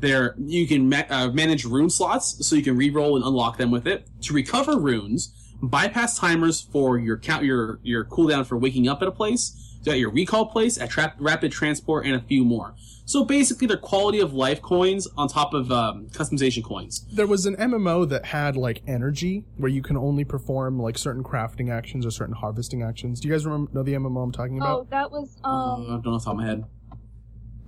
[0.00, 3.72] There, you can ma- uh, manage rune slots, so you can re-roll and unlock them
[3.72, 4.06] with it.
[4.22, 9.08] To recover runes, bypass timers for your count, your your cooldown for waking up at
[9.08, 9.67] a place.
[9.80, 12.74] You got your recall place, a trap, rapid transport, and a few more.
[13.04, 17.06] So basically, they're quality of life coins on top of um, customization coins.
[17.12, 21.22] There was an MMO that had like energy where you can only perform like certain
[21.24, 23.20] crafting actions or certain harvesting actions.
[23.20, 24.80] Do you guys remember know the MMO I'm talking about?
[24.80, 26.64] Oh, that was Uh, I um don't know off the top of my head.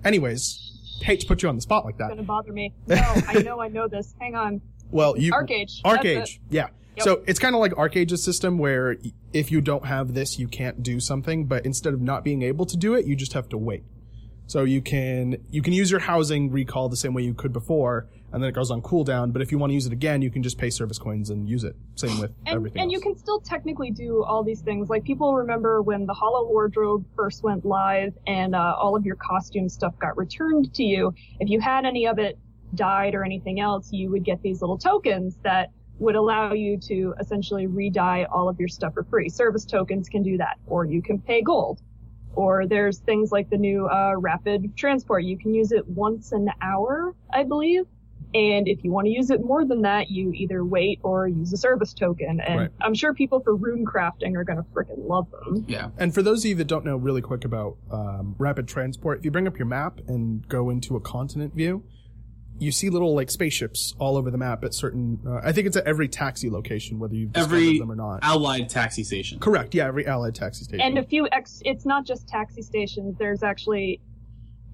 [0.05, 2.07] Anyways, hate to put you on the spot like that.
[2.07, 2.75] It's gonna bother me.
[2.87, 2.97] No,
[3.29, 4.15] I know, I know this.
[4.21, 4.61] Hang on.
[4.93, 5.83] Well, you ArcheAge.
[5.85, 6.05] That's.
[6.05, 6.67] ArcheAge, yeah.
[6.97, 7.05] Yep.
[7.05, 8.97] So it's kind of like ArcheAge's system where
[9.33, 12.67] if you don't have this, you can't do something, but instead of not being able
[12.67, 13.85] to do it, you just have to wait.
[14.47, 18.09] So you can you can use your housing recall the same way you could before,
[18.33, 19.33] and then it goes on cooldown.
[19.33, 21.49] But if you want to use it again, you can just pay service coins and
[21.49, 21.77] use it.
[21.95, 22.83] Same with And, everything.
[22.83, 24.91] and you can still technically do all these things.
[24.91, 29.69] Like people remember when the Holo-Wardrobe first went live and uh, all of your costume
[29.69, 31.15] stuff got returned to you.
[31.39, 32.37] If you had any of it
[32.75, 37.15] dyed or anything else, you would get these little tokens that would allow you to
[37.21, 39.29] essentially re-dye all of your stuff for free.
[39.29, 41.81] Service tokens can do that, or you can pay gold.
[42.35, 45.25] Or there's things like the new uh, rapid transport.
[45.25, 47.85] You can use it once an hour, I believe.
[48.33, 51.53] And if you want to use it more than that, you either wait or use
[51.53, 52.41] a service token.
[52.41, 52.71] And Right.
[52.81, 55.65] I'm sure people for rune crafting are going to freaking love them.
[55.67, 55.89] Yeah.
[55.99, 59.25] And for those of you that don't know really quick about um, rapid transport, if
[59.25, 61.83] you bring up your map and go into a continent view,
[62.61, 65.19] you see little like spaceships all over the map at certain.
[65.27, 68.21] Uh, I think it's at every taxi location, whether you've discovered Every them or not.
[68.23, 69.39] allied taxi station.
[69.41, 69.75] Correct.
[69.75, 70.81] Yeah, every allied taxi station.
[70.87, 73.17] And a few ex, it's not just taxi stations.
[73.19, 74.01] There's actually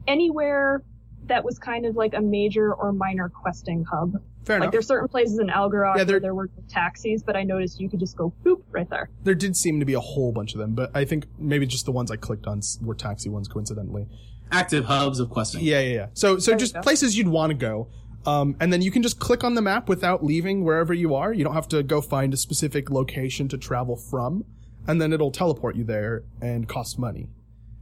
[0.07, 0.83] anywhere
[1.27, 4.14] that was kind of like a major or minor questing hub.
[4.44, 4.72] Fair Like enough.
[4.72, 7.88] there's certain places in Algoroc Yeah, there- where there were taxis, but I noticed you
[7.88, 9.11] could just go boop right there.
[9.25, 11.85] There did seem to be a whole bunch of them, but I think maybe just
[11.85, 14.07] the ones I clicked on were taxi ones coincidentally.
[14.51, 15.63] Active hubs of questing.
[15.63, 16.07] Yeah, yeah, yeah.
[16.15, 17.89] So, so There just places you'd want to go.
[18.27, 21.33] Um, and then you can just click on the map without leaving wherever you are.
[21.33, 24.45] You don't have to go find a specific location to travel from.
[24.89, 27.29] And then it'll teleport you there and cost money.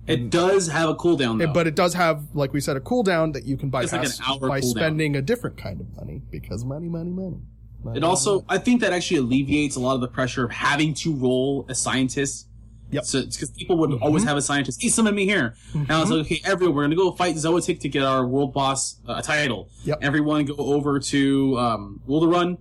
[0.06, 1.44] It does have a cooldown though.
[1.44, 4.02] It- but it does have, like we said, a cooldown that you can It's like
[4.02, 4.64] bypass by cooldown.
[4.64, 7.40] spending a different kind of money because money, money, money.
[7.82, 10.92] Money, It also, I think that actually alleviates a lot of the pressure of having
[10.94, 12.48] to roll a scientist.
[12.94, 13.04] Yep.
[13.04, 14.80] So, because people would always have a scientist.
[14.80, 15.56] Hey, summon me here.
[15.88, 19.00] Now it's like, okay, everyone, we're gonna go fight Zoetic to get our world boss
[19.08, 19.68] uh, title.
[19.84, 19.98] Yep.
[20.02, 22.58] Everyone go over to um, Wilderrun,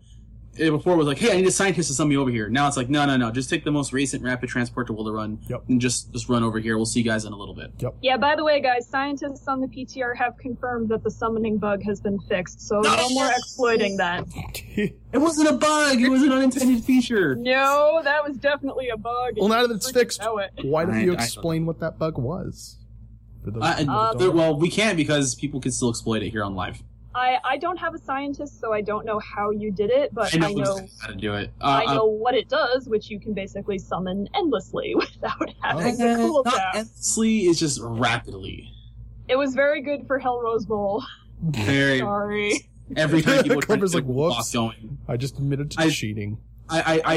[0.56, 2.48] before it was like, hey, I need a scientist to send me over here.
[2.50, 5.38] Now it's like, no, no, no, just take the most recent rapid transport to Wilderrun
[5.50, 5.64] Yep.
[5.70, 6.78] and just just run over here.
[6.78, 7.72] We'll see you guys in a little bit.
[8.02, 11.82] Yeah, by the way, guys, scientists on the PTR have confirmed that the summoning bug
[11.84, 14.26] has been fixed, so no more exploiting that.
[14.76, 16.02] It wasn't a bug.
[16.02, 17.36] It was an unintended feature.
[17.36, 19.34] No, that was definitely a bug.
[19.38, 20.66] Well, now that it's fixed, it.
[20.66, 22.78] why don't you explain what that bug was?
[23.44, 24.42] For those I, people Uh, that there- don't know.
[24.52, 26.82] well, we can't because people can still exploit it here on live.
[27.16, 30.34] I, I don't have a scientist, so I don't know how you did it, but
[30.34, 31.52] I know, I know how to do it.
[31.62, 36.08] Uh, I know what it does, which you can basically summon endlessly without having uh,
[36.08, 36.70] the cool not down.
[36.76, 38.72] endlessly, it's just rapidly.
[39.28, 41.04] It was very good for Hell Rose Bowl.
[41.44, 42.70] Very Sorry.
[42.96, 44.98] every time people try to Clover's like, "Whoops." going.
[45.10, 46.38] I just admitted to I- cheating.
[46.70, 47.14] I I, I,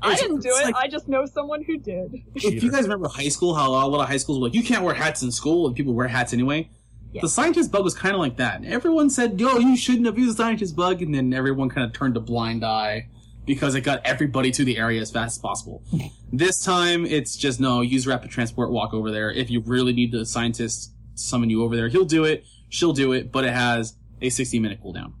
[0.00, 0.64] I it's- didn't do it.
[0.64, 2.22] like- I just know someone who did.
[2.36, 4.62] if you guys remember high school, how a lot of high schools were like, you
[4.62, 6.70] can't wear hats in school, and people wear hats anyway.
[7.12, 7.22] Yeah.
[7.22, 8.64] The scientist bug was kind of like that.
[8.64, 11.92] Everyone said, "Yo, you shouldn't have used the scientist bug," and then everyone kind of
[11.92, 13.08] turned a blind eye
[13.46, 15.82] because it got everybody to the area as fast as possible.
[16.32, 17.80] this time, it's just no.
[17.80, 19.30] Use rapid transport, walk over there.
[19.30, 22.44] If you really need the scientist to summon you over there, he'll do it.
[22.68, 25.14] She'll do it, but it has a 60 minute cooldown.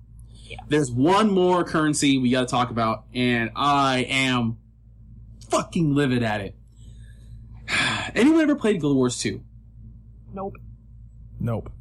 [0.44, 0.58] Yeah.
[0.68, 4.58] There's one more currency we got to talk about, and I am
[5.48, 6.54] fucking livid at it.
[8.14, 9.42] Anyone ever played Guild Wars 2?
[10.32, 10.56] Nope.
[11.40, 11.72] Nope.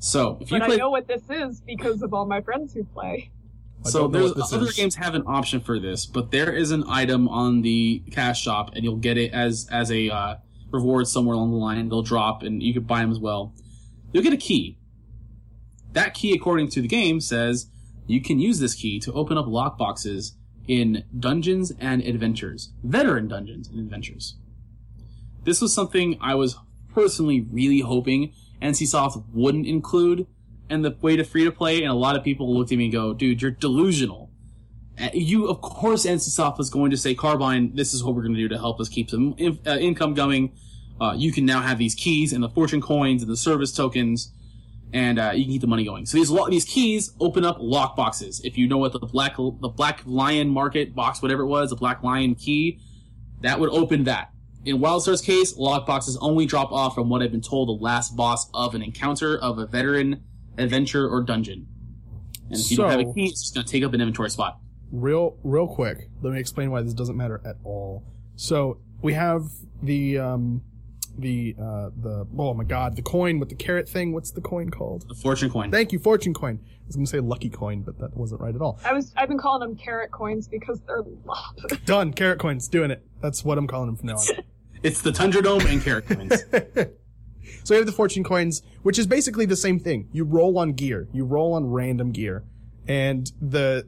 [0.00, 2.84] So, if you But I know what this is because of all my friends who
[2.84, 3.30] play.
[3.84, 4.74] I So there's other is.
[4.74, 8.70] games have an option for this, but there is an item on the cash shop,
[8.74, 10.34] and you'll get it as as a uh,
[10.70, 11.90] reward somewhere along the line.
[11.90, 13.54] They'll drop, and you can buy them as well.
[14.12, 14.78] You'll get a key.
[15.92, 17.68] That key, according to the game, says
[18.06, 20.32] you can use this key to open up lockboxes
[20.66, 24.36] in dungeons and adventures, veteran dungeons and adventures.
[25.44, 26.56] This was something I was
[26.94, 28.32] personally really hoping
[28.62, 30.26] NCSoft wouldn't include
[30.68, 32.84] and the way to free to play, and a lot of people looked at me
[32.84, 34.30] and go, dude, you're delusional.
[35.00, 38.34] Uh, You, of course, NCSoft was going to say, Carbine, this is what we're going
[38.34, 40.52] to do to help us keep some in- uh, income going.
[41.00, 44.32] Uh, you can now have these keys and the fortune coins and the service tokens,
[44.92, 46.04] and uh, you can keep the money going.
[46.06, 48.40] So these lo- these keys open up lock boxes.
[48.44, 51.76] If you know what the black the Black Lion Market box, whatever it was, the
[51.76, 52.78] Black Lion key,
[53.40, 54.30] that would open that.
[54.64, 58.50] In Wildstar's case, lockboxes only drop off from what I've been told the last boss
[58.52, 60.22] of an encounter of a veteran
[60.58, 61.66] adventure or dungeon.
[62.50, 64.30] And if you don't have a key, it's just going to take up an inventory
[64.30, 64.58] spot.
[64.92, 68.02] real real quick let me explain why this doesn't matter at all
[68.34, 69.44] so we have
[69.84, 70.60] the um
[71.18, 74.70] the uh the oh my god the coin with the carrot thing what's the coin
[74.70, 75.70] called The fortune coin.
[75.70, 78.60] thank you fortune coin i was gonna say lucky coin but that wasn't right at
[78.60, 81.56] all I was I've been calling them carrot coins because they're lop.
[81.84, 84.26] done carrot coins doing it that's what i'm calling them from now on
[84.82, 86.42] It's the Tundra Dome and carrot coins.
[86.52, 86.86] so
[87.68, 90.08] we have the fortune coins, which is basically the same thing.
[90.10, 91.06] You roll on gear.
[91.12, 92.44] You roll on random gear.
[92.88, 93.86] And the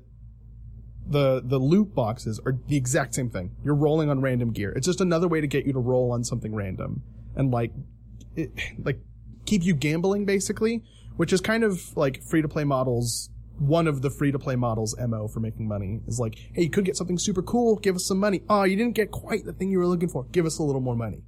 [1.06, 3.54] the the loot boxes are the exact same thing.
[3.64, 4.72] You're rolling on random gear.
[4.72, 7.02] It's just another way to get you to roll on something random
[7.34, 7.72] and like
[8.36, 8.98] it, like
[9.44, 10.82] keep you gambling basically,
[11.16, 14.56] which is kind of like free to play models one of the free to play
[14.56, 17.94] models MO for making money is like, hey, you could get something super cool, give
[17.94, 18.42] us some money.
[18.48, 20.24] Oh, you didn't get quite the thing you were looking for.
[20.32, 21.22] Give us a little more money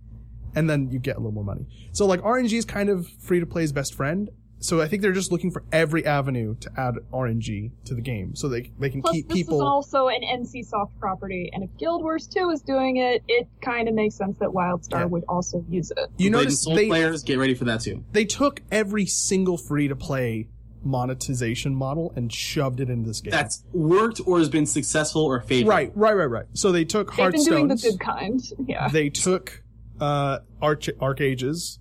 [0.55, 1.67] and then you get a little more money.
[1.93, 4.31] So like RNG is kind of free to play's best friend.
[4.61, 8.35] So I think they're just looking for every avenue to add RNG to the game,
[8.35, 9.57] so they they can Plus, keep this people.
[9.59, 13.89] is also an NCSoft property, and if Guild Wars 2 is doing it, it kind
[13.89, 15.05] of makes sense that WildStar Yeah.
[15.07, 15.99] would also use it.
[15.99, 18.05] you Blade and notice Soul they players, get ready for that too.
[18.13, 20.49] they took every single free to play
[20.83, 23.31] monetization model and shoved it into this game.
[23.33, 25.69] That's worked or has been successful or favored.
[25.69, 26.47] right, right, right, right.
[26.55, 28.41] So they took They've been doing the good kind.
[28.67, 28.89] Yeah.
[28.89, 29.63] They took
[30.01, 31.79] uh Arch Arc Ages,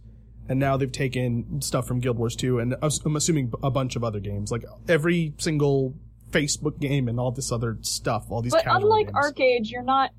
[0.49, 4.03] and now they've taken stuff from Guild Wars 2, and I'm assuming a bunch of
[4.03, 5.95] other games, like every single
[6.31, 8.53] Facebook game and all this other stuff, all these.
[8.53, 9.15] But unlike games.
[9.15, 10.11] Arcade, you're not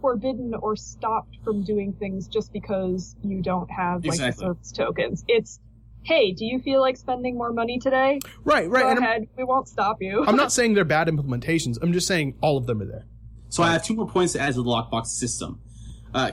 [0.00, 4.44] forbidden or stopped from doing things just because you don't have like Exactly.
[4.44, 5.24] service tokens.
[5.28, 5.60] It's
[6.04, 8.18] hey, do you feel like spending more money today?
[8.44, 8.82] right, right.
[8.82, 10.24] Go and I'm- ahead, we won't stop you.
[10.26, 11.78] I'm not saying they're bad implementations.
[11.80, 13.06] I'm just saying all of them are there.
[13.48, 15.60] So I have two more points to add to the lockbox system.
[16.14, 16.30] Uh,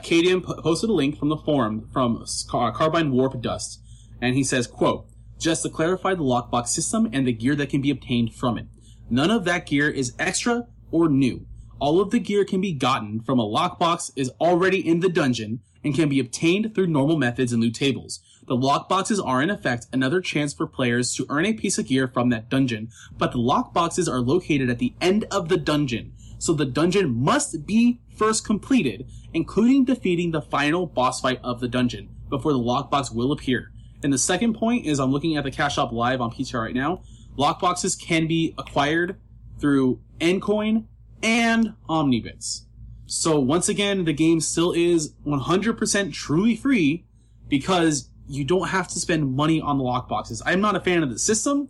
[0.62, 3.80] posted a link from the forum from Car- Carbine Warp Dust,
[4.20, 5.06] and he says, quote,
[5.38, 8.66] just to clarify the lockbox system and the gear that can be obtained from it.
[9.08, 11.46] None of that gear is extra or new.
[11.80, 15.60] All of the gear can be gotten from a lockbox is already in the dungeon
[15.82, 18.20] and can be obtained through normal methods and loot tables.
[18.46, 22.06] The lockboxes are in effect another chance for players to earn a piece of gear
[22.06, 26.52] from that dungeon, but the lockboxes are located at the end of the dungeon, so
[26.52, 32.08] the dungeon must be first completed, including defeating the final boss fight of the dungeon,
[32.28, 33.70] before the lockbox will appear.
[34.02, 36.74] And the second point is I'm looking at the Cash Shop Live on PTR right
[36.74, 37.02] now.
[37.38, 39.16] Lockboxes can be acquired
[39.60, 40.86] through Ncoin,
[41.22, 42.66] and Omnibits.
[43.06, 47.04] So once again, the game still is 100% truly free
[47.48, 50.40] because you don't have to spend money on the lockboxes.
[50.46, 51.68] I'm not a fan of the system,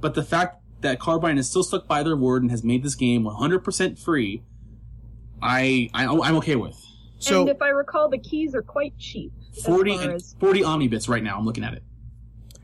[0.00, 2.94] but the fact that Carbine is still stuck by their word and has made this
[2.94, 4.42] game 100% free,
[5.42, 6.76] I, I I'm okay with.
[7.18, 9.32] So and if I recall, the keys are quite cheap.
[9.56, 11.36] as 40 far as- 40 Omnibits right now.
[11.38, 11.82] I'm looking at it.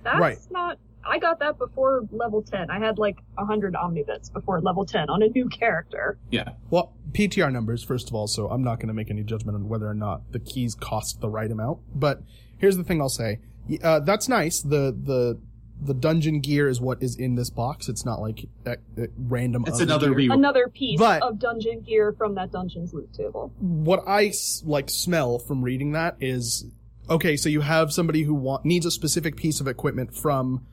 [0.02, 0.38] That's Right.
[0.50, 0.78] not.
[1.06, 2.70] I got that before level 10.
[2.70, 6.18] I had like 100 omnibits before level 10 on a new character.
[6.30, 6.50] Yeah.
[6.70, 9.68] Well, PTR numbers, first of all, so I'm not going to make any judgment on
[9.68, 11.80] whether or not the keys cost the right amount.
[11.94, 12.22] But
[12.56, 13.40] here's the thing I'll say.
[13.82, 14.62] Uh, that's nice.
[14.62, 15.38] The, the,
[15.82, 17.88] the dungeon gear is what is in this box.
[17.88, 19.64] It's not like uh, uh, random.
[19.66, 20.16] It's another gear.
[20.16, 23.52] re- Another piece But- of dungeon gear from that dungeon's loot table.
[23.60, 26.66] What I s- like smell from reading that is
[27.10, 27.36] okay.
[27.36, 30.64] So you have somebody who want, needs a specific piece of equipment from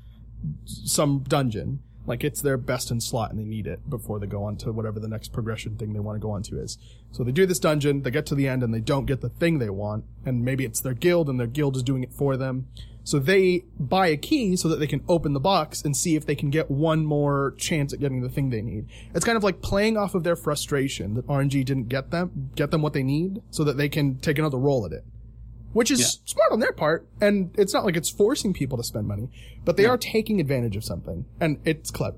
[0.65, 1.79] some dungeon.
[2.07, 4.71] Like it's their best in slot and they need it before they go on to
[4.71, 6.77] whatever the next progression thing they want to go on to is.
[7.11, 9.29] So they do this dungeon, they get to the end and they don't get the
[9.29, 12.37] thing they want, and maybe it's their guild and their guild is doing it for
[12.37, 12.67] them.
[13.03, 16.25] So they buy a key so that they can open the box and see if
[16.25, 18.85] they can get one more chance at getting the thing they need.
[19.15, 22.69] It's kind of like playing off of their frustration that RNG didn't get them, get
[22.71, 25.03] them what they need so that they can take another roll at it
[25.73, 26.05] which is Yeah.
[26.25, 27.07] smart on their part.
[27.21, 29.29] And it's not like it's forcing people to spend money,
[29.63, 29.91] but they Yeah.
[29.91, 32.17] are taking advantage of something, and it's clever.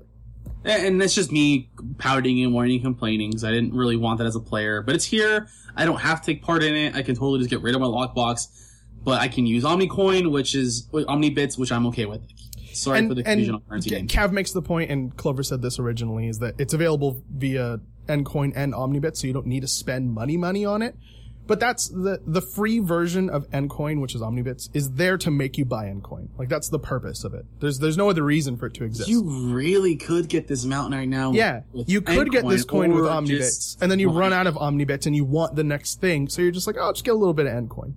[0.64, 4.26] And that's just me pouting and whining and complaining because I didn't really want that
[4.26, 4.82] as a player.
[4.82, 5.46] But it's here.
[5.76, 6.96] I don't have to take part in it.
[6.96, 8.48] I can totally just get rid of my lockbox.
[9.04, 12.22] But I can use OmniCoin, which is OmniBits, which I'm okay with.
[12.72, 15.78] Sorry for the confusion on currency Ca- Cav makes the point, and Clover said this
[15.78, 20.12] originally, is that it's available via Ncoin and Omnibit, so you don't need to spend
[20.12, 20.96] money money on it.
[21.46, 25.58] But that's the the free version of Ncoin, which is Omnibits, is there to make
[25.58, 26.28] you buy Ncoin.
[26.38, 27.44] Like that's the purpose of it.
[27.60, 29.10] There's there's no other reason for it to exist.
[29.10, 31.32] You really could get this mountain right now.
[31.32, 35.04] Yeah, you could get this coin with Omnibits, and then you run out of Omnibits,
[35.06, 37.34] and you want the next thing, so you're just like, oh, just get a little
[37.34, 37.92] bit of Ncoin.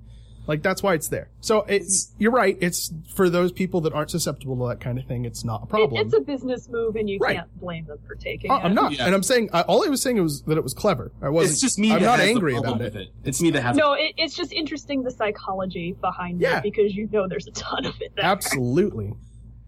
[0.47, 1.29] Like that's why it's there.
[1.41, 2.23] So it's mm-hmm.
[2.23, 2.57] you're right.
[2.61, 5.25] It's for those people that aren't susceptible to that kind of thing.
[5.25, 6.01] It's not a It, problem.
[6.05, 7.35] it's a business move, and you Right.
[7.35, 8.59] can't blame them for taking Oh, it.
[8.63, 9.05] I'm not, Yeah.
[9.05, 11.11] and I'm saying I, all I was saying was that it was clever.
[11.21, 11.51] I wasn't.
[11.53, 11.91] It's just me.
[11.91, 12.95] I'm not angry about it.
[12.95, 13.09] it.
[13.25, 13.75] It's me that has.
[13.75, 16.59] No, it, it's just interesting the psychology behind Yeah.
[16.59, 18.25] it because you know there's a ton of it there.
[18.25, 19.13] Absolutely.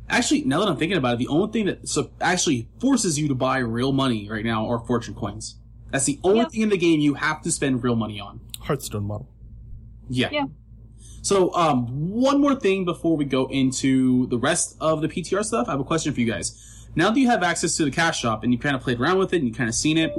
[0.08, 3.28] Actually, now that I'm thinking about it, the only thing that so actually forces you
[3.28, 5.58] to buy real money right now are fortune coins.
[5.92, 6.48] That's the only Yeah.
[6.48, 8.40] thing in the game you have to spend real money on.
[8.62, 9.28] Hearthstone model.
[10.10, 10.30] Yeah.
[10.32, 10.46] Yeah.
[11.22, 15.68] So, um, one more thing before we go into the rest of the PTR stuff,
[15.68, 16.88] I have a question for you guys.
[16.96, 19.18] Now that you have access to the cash shop and you kind of played around
[19.20, 20.12] with it and you kind of seen it,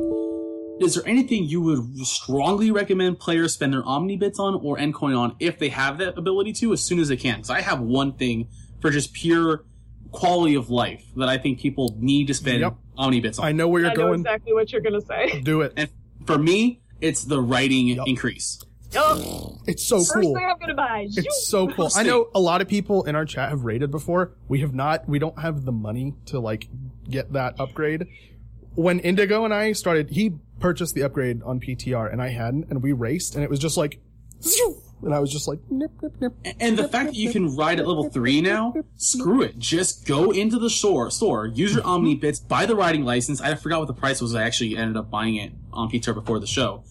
[0.85, 5.19] is there anything you would strongly recommend players spend their Omni bits on or Ncoin
[5.19, 7.37] on if they have that ability to as soon as they can?
[7.37, 8.49] Because I have one thing
[8.81, 9.65] for just pure
[10.13, 12.77] quality of life that I think people need to spend Yep.
[12.97, 13.45] Omnibits on.
[13.47, 14.21] I know where you're I know going.
[14.21, 15.41] exactly what you're gonna say.
[15.43, 15.73] Do it.
[15.77, 15.89] and
[16.27, 18.07] for me, it's the riding Yep.
[18.07, 18.63] increase.
[18.97, 20.35] Oh, It's so first cool.
[20.35, 21.07] thing I'm gonna buy.
[21.09, 21.91] It's so cool.
[21.95, 24.33] I know a lot of people in our chat have rated before.
[24.49, 25.09] We have not.
[25.09, 26.69] We don't have the money to like
[27.09, 28.07] get that upgrade.
[28.75, 32.83] When Indigo and I started, he purchased the upgrade on PTR and I hadn't, and
[32.83, 34.01] we raced, and it was just like,
[35.03, 36.33] and I was just like, nip, nip, nip.
[36.61, 39.59] And the fact that you can ride at level three now, screw it.
[39.59, 42.21] Just go into the store, store, use your Omni mm-hmm.
[42.21, 43.41] bits, buy the riding license.
[43.41, 44.35] I forgot what the price was.
[44.35, 46.85] I actually ended up buying it on PTR before the show.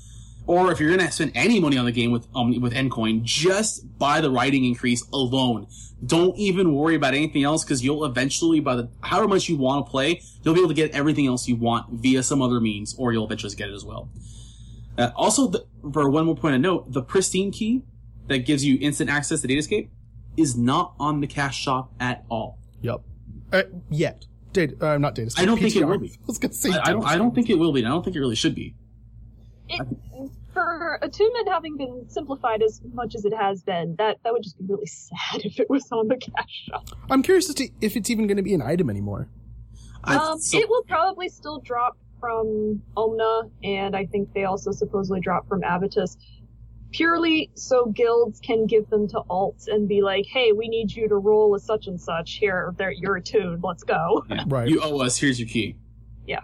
[0.50, 4.00] Or if you're gonna spend any money on the game with Omni with Ncoin, just
[4.00, 5.68] buy the riding increase alone.
[6.04, 9.86] Don't even worry about anything else because you'll eventually, by the however much you want
[9.86, 12.96] to play, you'll be able to get everything else you want via some other means,
[12.98, 14.10] or you'll eventually get it as well.
[14.98, 17.84] Uh, also, the, for one more point of note, the pristine key
[18.26, 19.90] that gives you instant access to Datascape
[20.36, 22.58] is not on the cash shop at all.
[22.82, 23.02] Yep.
[23.54, 24.26] Uh, yet.
[24.52, 25.32] Data, uh, not data.
[25.38, 26.10] I don't think it will be.
[26.24, 26.72] I was gonna say.
[26.72, 27.06] I, I don't.
[27.06, 27.86] I don't think it will be.
[27.86, 28.74] I don't think it really should be.
[29.68, 29.86] It,
[30.60, 34.58] for attunement having been simplified as much as it has been, that that would just
[34.58, 36.90] be really sad if it was on the cash shop.
[37.10, 39.30] I'm curious as to if it's even going to be an item anymore.
[40.04, 45.22] Um, so- it will probably still drop from Ohmna, and I think they also supposedly
[45.22, 46.18] drop from Avatus.
[46.92, 51.08] Purely so guilds can give them to alts and be like, "Hey, we need you
[51.08, 52.34] to roll a such and such.
[52.34, 53.64] Here, there, you're attuned.
[53.64, 54.44] Let's go." yeah.
[54.48, 54.68] Right.
[54.68, 55.16] You owe us.
[55.16, 55.76] Here's your key.
[56.26, 56.42] Yeah.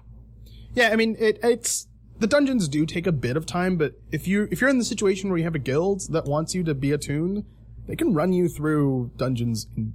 [0.76, 1.88] Yeah, I mean, it, it's
[2.20, 4.86] the dungeons do take a bit of time, but if you if you're in the
[4.86, 7.44] situation where you have a guild that wants you to be attuned,
[7.88, 9.68] they can run you through dungeons.
[9.76, 9.94] In,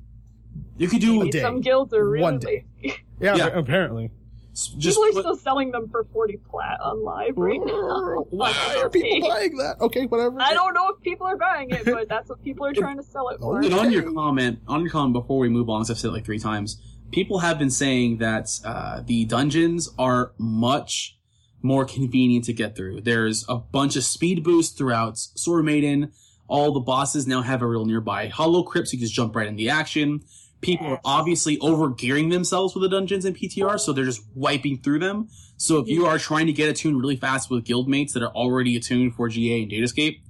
[0.76, 1.22] You could do.
[1.22, 1.40] A day.
[1.40, 2.64] Some guilds are really One day.
[3.20, 3.46] yeah, Yeah.
[3.48, 4.10] apparently.
[4.52, 8.26] Just People are put- still selling them for forty plat on live right now.
[8.30, 9.76] Why are people buying that?
[9.80, 10.36] Okay, whatever.
[10.40, 13.02] I don't know if people are buying it, but that's what people are trying to
[13.02, 13.60] sell it for.
[13.62, 16.12] And on your comment, on your comment before we move on, 'cause I've said it
[16.14, 16.78] like three times,
[17.12, 21.16] people have been saying that uh, the dungeons are much
[21.62, 23.02] more convenient to get through.
[23.02, 26.12] There's a bunch of speed boosts throughout Sword Maiden.
[26.48, 29.46] All the bosses now have a real nearby holocrypt, so you can just jump right
[29.46, 30.22] in the action.
[30.61, 34.78] People are obviously over gearing themselves with the dungeons in PTR, so they're just wiping
[34.78, 35.28] through them.
[35.56, 38.76] So if you are trying to get attuned really fast with guildmates that are already
[38.76, 40.20] attuned for GA and Datascape,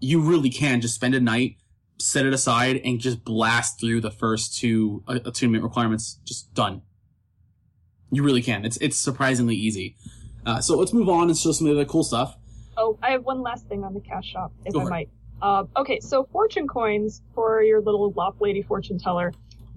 [0.00, 1.56] you really can just spend a night,
[1.98, 6.18] set it aside, and just blast through the first two uh, attunement requirements.
[6.24, 6.82] Just done.
[8.10, 8.64] You really can.
[8.66, 9.96] It's it's surprisingly easy.
[10.44, 12.36] Uh, so let's move on and show some of the cool stuff.
[12.76, 15.08] Oh, I have one last thing on the cash shop, if Go I might.
[15.40, 19.32] Uh, okay, so fortune coins for your little Lop Lady fortune teller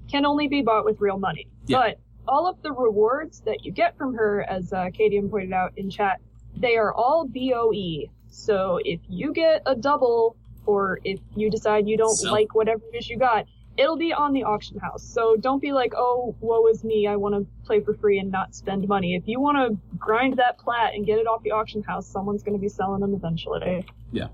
[0.09, 1.47] can only be bought with real money.
[1.65, 1.77] Yeah.
[1.77, 5.73] But all of the rewards that you get from her, as uh, Kadian pointed out
[5.77, 6.21] in chat,
[6.55, 8.09] they are all BOE.
[8.27, 10.35] So if you get a double,
[10.65, 12.31] or if you decide you don't Sell.
[12.31, 13.45] like whatever it is you got,
[13.77, 15.03] it'll be on the auction house.
[15.03, 18.31] So don't be like, oh, woe is me, I want to play for free and
[18.31, 19.15] not spend money.
[19.15, 22.43] If you want to grind that plat and get it off the auction house, someone's
[22.43, 23.85] going to be selling them eventually.
[24.11, 24.27] Yeah.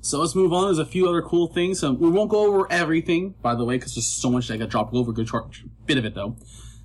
[0.00, 0.66] So let's move on.
[0.66, 1.82] There's a few other cool things.
[1.82, 4.68] Um, we won't go over everything, by the way, because there's so much that got
[4.68, 5.12] dropped over.
[5.12, 5.48] Good char-
[5.86, 6.36] bit of it though.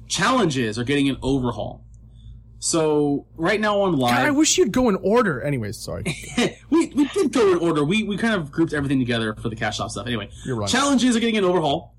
[0.07, 1.85] Challenges are getting an overhaul.
[2.59, 5.41] So right now on God, I wish you'd go in order.
[5.41, 6.03] Anyways, sorry.
[6.69, 7.83] we we did go in order.
[7.85, 10.07] We we kind of grouped everything together for the cash shop stuff.
[10.07, 10.69] Anyway, You're right.
[10.69, 11.95] Challenges are getting an overhaul.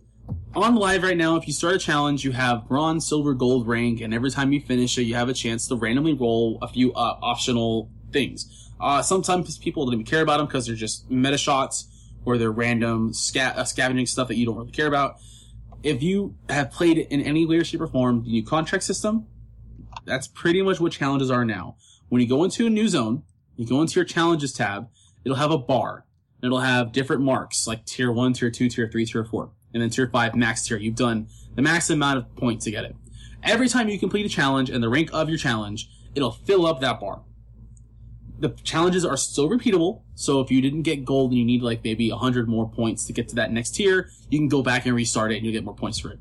[0.54, 4.00] On live right now, if you start a challenge, you have bronze, silver, gold rank,
[4.00, 6.92] and every time you finish it, you have a chance to randomly roll a few
[6.92, 8.70] uh, optional things.
[8.80, 11.84] Uh, sometimes people don't even care about them because they're just medishots
[12.24, 15.16] or they're random sca- uh, scavenging stuff that you don't really care about.
[15.82, 19.26] If you have played in any way, shape, or form, the new contract system,
[20.04, 21.76] that's pretty much what challenges are now.
[22.08, 23.22] When you go into a new zone,
[23.56, 24.88] you go into your challenges tab,
[25.24, 26.04] it'll have a bar.
[26.42, 29.90] It'll have different marks like tier one, tier two, tier three, tier four, and then
[29.90, 30.78] tier five, max tier.
[30.78, 32.96] You've done the max amount of points to get it.
[33.42, 36.80] Every time you complete a challenge and the rank of your challenge, it'll fill up
[36.80, 37.22] that bar.
[38.38, 41.84] The challenges are still repeatable, so if you didn't get gold and you need like
[41.84, 44.94] maybe 100 more points to get to that next tier, you can go back and
[44.94, 46.18] restart it and you'll get more points for it.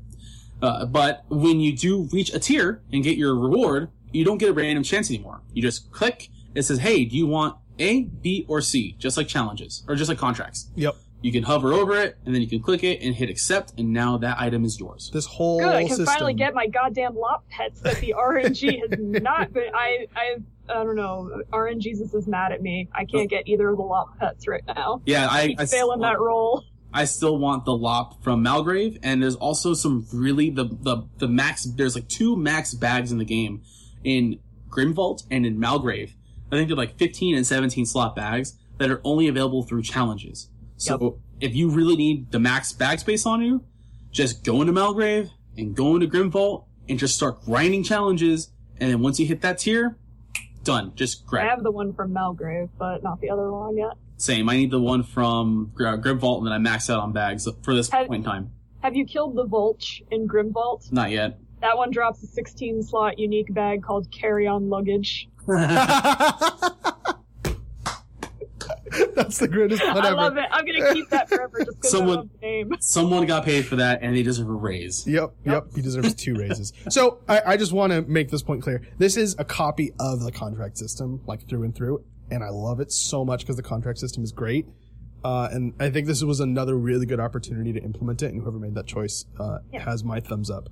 [0.62, 4.50] Uh, but when you do reach a tier and get your reward, you don't get
[4.50, 5.40] a random chance anymore.
[5.52, 8.96] You just click, it says, hey, do you want A, B, or C?
[8.98, 10.70] Just like challenges, or just like contracts.
[10.74, 10.96] Yep.
[11.22, 13.92] You can hover over it, and then you can click it and hit accept, and
[13.92, 15.10] now that item is yours.
[15.12, 16.06] This whole Good, I can system.
[16.06, 19.74] finally get my goddamn lop pets that the RNG has not been.
[19.74, 20.36] I, I,
[20.70, 21.42] I don't know.
[21.52, 22.88] RNG Jesus is mad at me.
[22.94, 25.02] I can't get either of the lop pets right now.
[25.04, 26.64] Yeah, I, I, Failing still, that role.
[26.92, 31.28] I still want the lop from Malgrave, and there's also some really the the the
[31.28, 31.64] max.
[31.64, 33.62] There's like two max bags in the game,
[34.02, 36.12] in Grimvault and in Malgrave.
[36.50, 40.48] I think they're like 15 and 17 slot bags that are only available through challenges.
[40.78, 43.64] So if you really need the max bag space on you,
[44.10, 48.50] just go into Malgrave and go into Grimvault and just start grinding challenges.
[48.78, 49.96] And then once you hit that tier,
[50.64, 50.92] done.
[50.94, 51.46] Just grab.
[51.46, 53.92] I have the one from Malgrave, but not the other one yet.
[54.20, 54.48] Same.
[54.50, 57.74] I need the one from uh, Grimvault and then I max out on bags for
[57.74, 58.50] this Have- point in time.
[58.82, 60.90] Have you killed the Vulch in Grimvault?
[60.92, 61.38] Not yet.
[61.60, 65.28] That one drops a 16 slot unique bag called Carry On Luggage.
[69.14, 70.16] That's the greatest one I ever.
[70.16, 70.44] love it.
[70.50, 72.72] I'm gonna keep that forever just because I Someone- love the name.
[72.80, 75.06] Someone got paid for that and they deserve a raise.
[75.06, 75.66] Yep, yep.
[75.74, 76.72] He deserves two raises.
[76.90, 78.82] So I, I just want to make this point clear.
[78.98, 82.80] This is a copy of the contract system, like through and through, and I love
[82.80, 84.66] it so much because the contract system is great.
[85.22, 88.58] Uh, and I think this was another really good opportunity to implement it, and whoever
[88.58, 89.80] made that choice uh, Yeah.
[89.84, 90.68] has my thumbs up.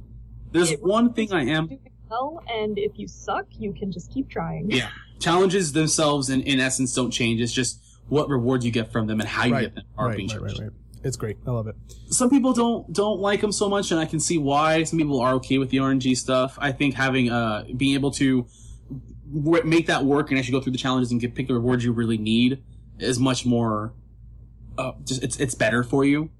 [0.52, 1.68] There's It one thing I am
[2.09, 4.70] well, and if you suck, you can just keep trying.
[4.70, 4.88] Yeah.
[5.18, 7.40] Challenges themselves in, in essence don't change.
[7.42, 10.06] It's just what rewards you get from them and how you Right, get them are
[10.06, 10.59] right, being right, changed.
[10.61, 10.72] right, right.
[11.04, 11.36] It's great.
[11.46, 11.76] I love it.
[12.09, 14.82] Some people don't don't like them so much, and I can see why.
[14.84, 16.56] Some people are okay with the RNG stuff.
[16.59, 18.50] I think having uh being able to w-
[19.32, 21.92] make that work and actually go through the challenges and get pick the rewards you
[21.92, 22.62] really need
[22.98, 23.92] is much more.
[24.76, 26.30] Uh, just it's it's better for you.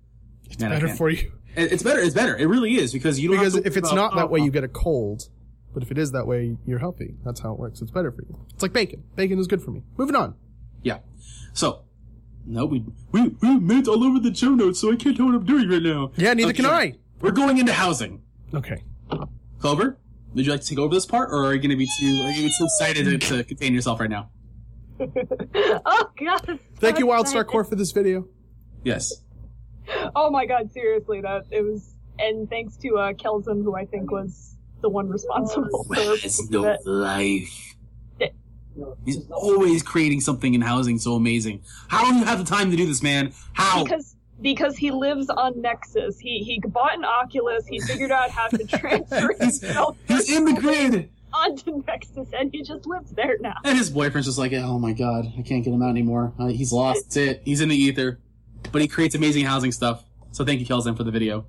[0.47, 2.01] It's better for you It's better.
[2.01, 2.37] It's better.
[2.37, 4.31] It really is because you don't because have to if it's worry not about- that
[4.31, 5.29] way, you get a cold.
[5.75, 7.15] But if it is that way, you're healthy.
[7.25, 7.83] That's how it works.
[7.83, 8.39] It's better for you.
[8.55, 9.05] It's like bacon.
[9.17, 9.83] Bacon is good for me.
[9.99, 10.35] Moving on.
[10.83, 11.01] Yeah.
[11.53, 11.83] So,
[12.47, 15.35] no, we we we meant all over the show notes, so I can't tell what
[15.35, 16.11] I'm doing right now.
[16.17, 16.63] Yeah, neither Okay.
[16.63, 16.95] can I.
[17.21, 18.23] We're going into housing.
[18.55, 18.83] Okay.
[19.61, 19.99] Clover,
[20.35, 22.23] would you like to take over this part, or are you going to be too
[22.23, 24.31] are you too excited to, to contain yourself right now?
[25.01, 26.59] oh god.
[26.77, 27.47] Thank you, so Wildstar.
[27.47, 28.27] Core, for this video.
[28.85, 29.23] Yes.
[30.15, 34.11] Oh my god, seriously, that it was, and thanks to uh, Kelson, who I think
[34.11, 36.87] was the one responsible for it's no that.
[36.87, 37.75] life.
[39.05, 41.63] He's always creating something in housing so amazing.
[41.89, 43.33] How do you have the time to do this, man?
[43.55, 43.83] How?
[43.83, 46.19] because because he lives on Nexus.
[46.19, 47.67] He he bought an Oculus.
[47.67, 49.97] He figured out how to transfer He's- himself.
[50.09, 51.11] He's in the grid.
[51.33, 53.55] onto Nexus, and he just lives there now.
[53.65, 56.33] And his boyfriend's just like, oh my god, I can't get him out anymore.
[56.39, 57.05] Uh, he's lost.
[57.05, 57.43] That's it.
[57.45, 58.19] He's in the ether.
[58.73, 60.05] But he creates amazing housing stuff.
[60.33, 61.47] So thank you, Kelzen, for the video.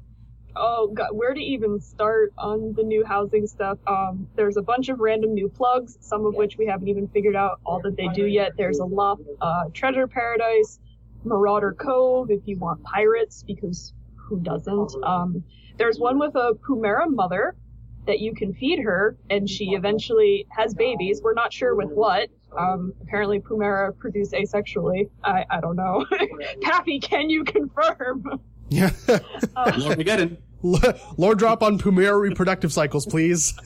[0.56, 3.78] Oh god, where to even start on the new housing stuff?
[3.88, 7.36] Um, there's a bunch of random new plugs, some of which we haven't even figured
[7.36, 8.54] out all that they do yet.
[8.58, 10.80] There's a lot, uh, Treasure Paradise,
[11.24, 14.92] Marauder Cove if you want pirates, because who doesn't?
[15.04, 15.44] Um,
[15.78, 17.56] there's one with a Pumera mother
[18.06, 21.22] that you can feed her, and she eventually has babies.
[21.24, 22.30] We're not sure with what.
[22.58, 25.10] Um, apparently Pumera produce asexually.
[25.24, 26.06] I, I don't know.
[26.62, 28.42] Pappy, can you confirm?
[28.70, 28.92] Yeah.
[29.56, 30.38] Uh, Lord Mageddon.
[30.62, 33.54] Lord drop on Pumera reproductive cycles, please.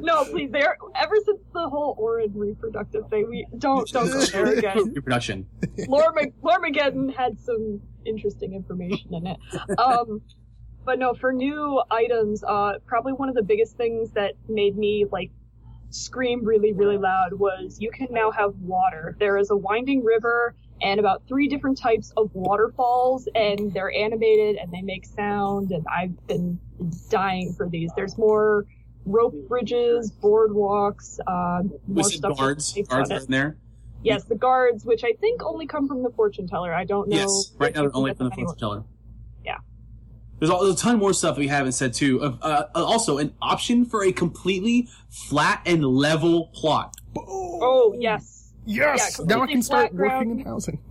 [0.00, 0.50] no, please.
[0.50, 3.28] They're ever since the whole Aurin reproductive thing.
[3.30, 4.92] We don't don't go there again.
[4.94, 5.46] Reproduction.
[5.88, 9.38] Lord, Mag- Lord Mageddon had some interesting information in it.
[9.78, 10.22] Um,
[10.84, 15.04] but no, for new items, uh, probably one of the biggest things that made me
[15.10, 15.30] like
[15.90, 19.16] scream really, really loud was you can now have water.
[19.18, 24.56] There is a winding river and about three different types of waterfalls, and they're animated
[24.56, 25.70] and they make sound.
[25.70, 26.58] And I've been
[27.10, 27.90] dying for these.
[27.96, 28.66] There's more
[29.04, 32.36] rope bridges, boardwalks, uh, We more stuff.
[32.36, 32.74] guards.
[32.88, 33.24] Guards on are it.
[33.24, 33.56] in there.
[34.02, 36.72] Yes, the guards, which I think only come from the fortune teller.
[36.72, 37.16] I don't know.
[37.16, 37.52] Yes.
[37.58, 38.46] Right now, they're only from the them anywhere.
[38.54, 38.84] fortune teller.
[39.44, 39.56] Yeah.
[40.38, 42.22] There's, all, a ton more stuff we haven't said too.
[42.22, 46.94] Of uh, uh, also, an option for a completely flat and level plot.
[47.16, 48.35] Oh yes.
[48.66, 49.18] Yes.
[49.18, 50.28] Yeah, now I can start flat ground.
[50.28, 50.78] working in housing.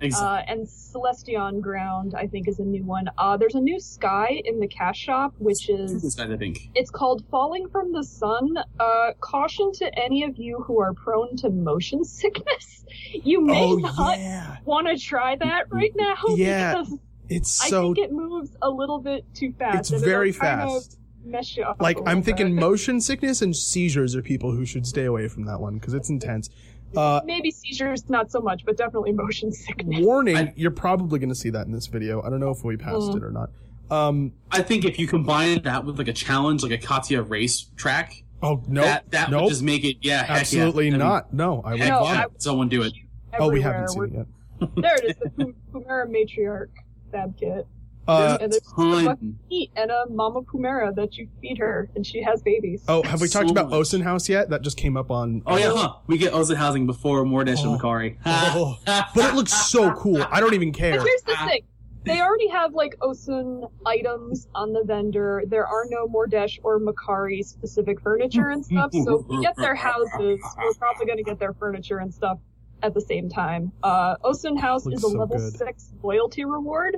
[0.00, 0.52] Exactly.
[0.52, 3.06] Uh, and Celestion Ground, I think, is a new one.
[3.18, 6.70] Uh, there's a new sky in the cash shop, which is guys, I think.
[6.76, 8.56] it's called Falling from the Sun.
[8.78, 12.84] Uh, caution to any of you who are prone to motion sickness.
[13.12, 14.58] You may oh not yeah.
[14.64, 16.98] want to try that right now Yeah, because
[17.28, 19.78] It's I so think it moves a little bit too fast.
[19.80, 20.98] it's and it'll very kind of fast.
[21.24, 24.86] Mess you up Like I'm little thinking motion sickness and seizures are people who should
[24.86, 26.48] stay away from that one because it's intense.
[26.96, 30.04] Uh, Maybe seizures, not so much, but definitely motion sickness.
[30.04, 32.22] warning, I- you're probably going to see that in this video.
[32.22, 33.16] I don't know if we passed Mm.
[33.16, 33.50] it or not.
[33.90, 37.70] Um, I think if you combine that with like a challenge, like a Katya race
[37.76, 39.96] track, oh no, that that nope, would just make it.
[40.02, 40.36] Yeah, heck yeah.
[40.40, 41.32] absolutely I mean, not.
[41.32, 42.14] No, I would Heck No, yeah.
[42.22, 42.42] vomit.
[42.42, 42.92] Someone do it.
[43.38, 44.26] Oh, we haven't seen We're- it
[44.60, 44.70] yet.
[44.76, 46.68] There it is, the Pu- Pumera matriarch
[47.12, 47.66] fab kit.
[48.08, 49.38] Uh, and there's a Ton.
[49.76, 52.82] and a mama Pumera that you feed her, and she has babies.
[52.88, 53.78] oh, have we talked So about much.
[53.80, 54.48] Osun House yet?
[54.50, 55.42] That just came up on.
[55.46, 55.94] Oh yeah, huh?
[56.06, 57.72] We get Osun housing before Mordesh Oh.
[57.74, 58.16] and Mechari.
[58.26, 58.78] Oh,
[59.14, 60.22] but it looks so cool.
[60.30, 60.96] I don't even care.
[60.96, 61.62] But here's the thing.
[62.04, 65.42] They already have like Osun items on the vendor.
[65.46, 68.92] There are no Mordesh or Mechari specific furniture and stuff.
[68.94, 72.38] So if we get their houses, we're probably going to get their furniture and stuff
[72.82, 73.72] at the same time.
[73.82, 75.56] Uh, Osun House Looks is a so level good.
[75.58, 76.96] six loyalty reward.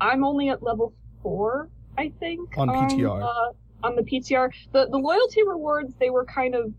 [0.00, 0.92] I'm only at level
[1.22, 2.56] four, I think.
[2.56, 3.22] On PTR.
[3.22, 6.72] uh, on the PTR, the the loyalty rewards they were kind of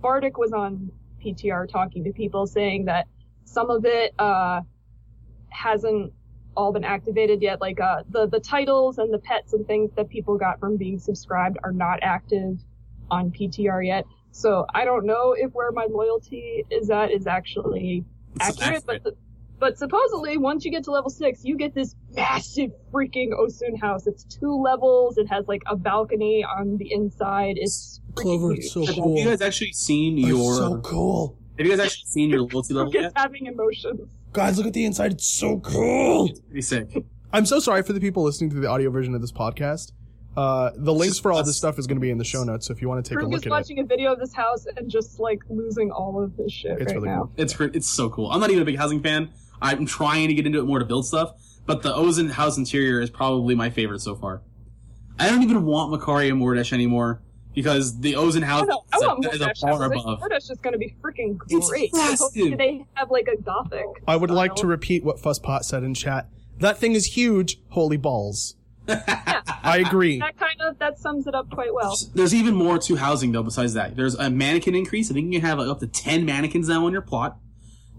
[0.00, 0.90] Bardic was on
[1.24, 3.06] PTR talking to people saying that
[3.44, 4.60] some of it uh
[5.50, 6.12] hasn't
[6.56, 7.60] all been activated yet.
[7.60, 10.98] Like uh the the titles and the pets and things that people got from being
[10.98, 12.58] subscribed are not active
[13.10, 14.04] on PTR yet.
[14.30, 18.04] So I don't know if where my loyalty is at is actually
[18.40, 19.16] It's accurate, but the,
[19.58, 24.06] but supposedly once you get to level six, you get this massive freaking Osun house.
[24.06, 25.18] It's two levels.
[25.18, 27.56] It has like a balcony on the inside.
[27.58, 28.58] It's freaking Clover, huge.
[28.64, 29.18] it's so Have cool.
[29.18, 30.54] you guys actually seen It's your?
[30.54, 31.38] so cool.
[31.58, 33.12] Have you guys actually seen your loyalty level yet?
[33.16, 34.00] having emotions.
[34.32, 35.12] Guys, look at the inside.
[35.12, 36.28] It's so cool.
[36.48, 37.04] Pretty sick.
[37.32, 39.92] I'm so sorry for the people listening to the audio version of this podcast.
[40.36, 42.66] Uh, the links for all this stuff is going to be in the show notes,
[42.66, 44.18] so if you want to take a look is at it, watching a video of
[44.20, 47.20] this house and just like losing all of this shit it's right really now.
[47.22, 47.32] cool.
[47.38, 48.30] It's cr- it's so cool.
[48.30, 49.30] I'm not even a big housing fan.
[49.60, 51.32] I'm trying to get into it more to build stuff,
[51.66, 54.42] but the Osun house interior is probably my favorite so far.
[55.18, 57.22] I don't even want Mechari and Mordesh anymore
[57.54, 58.96] because the Osun I, house know, I
[59.32, 60.20] is a- is a bar above.
[60.20, 61.92] Mordesh is going to be freaking It's great.
[61.94, 62.58] massive.
[62.58, 63.86] They have like a gothic.
[64.06, 66.28] I would like to repeat what Fusspot said in chat.
[66.58, 67.58] That thing is huge.
[67.70, 68.56] Holy balls.
[68.88, 69.40] yeah.
[69.64, 70.20] I agree.
[70.20, 71.96] That kind of that sums it up quite well.
[72.14, 73.42] There's even more to housing though.
[73.42, 75.10] Besides that, there's a mannequin increase.
[75.10, 77.36] I think you can have like, up to ten mannequins now on your plot.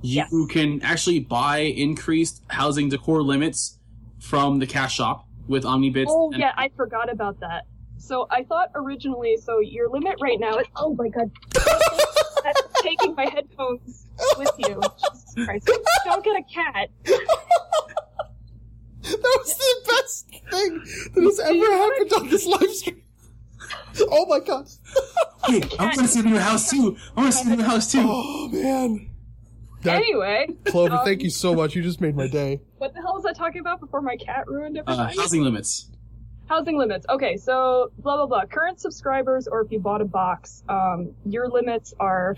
[0.02, 0.52] You Yes.
[0.52, 3.80] can actually buy increased housing decor limits
[4.20, 6.06] from the cash shop with OmniBits.
[6.10, 7.66] Oh and- yeah, I forgot about that.
[7.98, 11.32] So I thought originally, so your limit right now is oh my god,
[12.44, 14.06] that's taking my headphones
[14.38, 14.80] with you.
[15.00, 15.72] Jesus Christ!
[16.06, 16.90] Don't get a cat.
[19.02, 20.80] That was the best thing
[21.16, 23.02] that has ever happened on this live stream.
[24.12, 24.68] Oh my god.
[25.48, 26.98] Hey, I want to see the new house too.
[27.16, 28.04] I want to see the new house too.
[28.04, 29.10] Oh man.
[29.84, 31.76] That, Anyway, Clover, um, thank you so much.
[31.76, 32.60] You just made my day.
[32.78, 35.92] what the hell was I talking about before my cat ruined Uh, housing limits.
[36.50, 37.06] Housing limits.
[37.10, 38.46] Okay, so blah blah blah.
[38.46, 42.38] Current subscribers, or if you bought a box, um, your limits are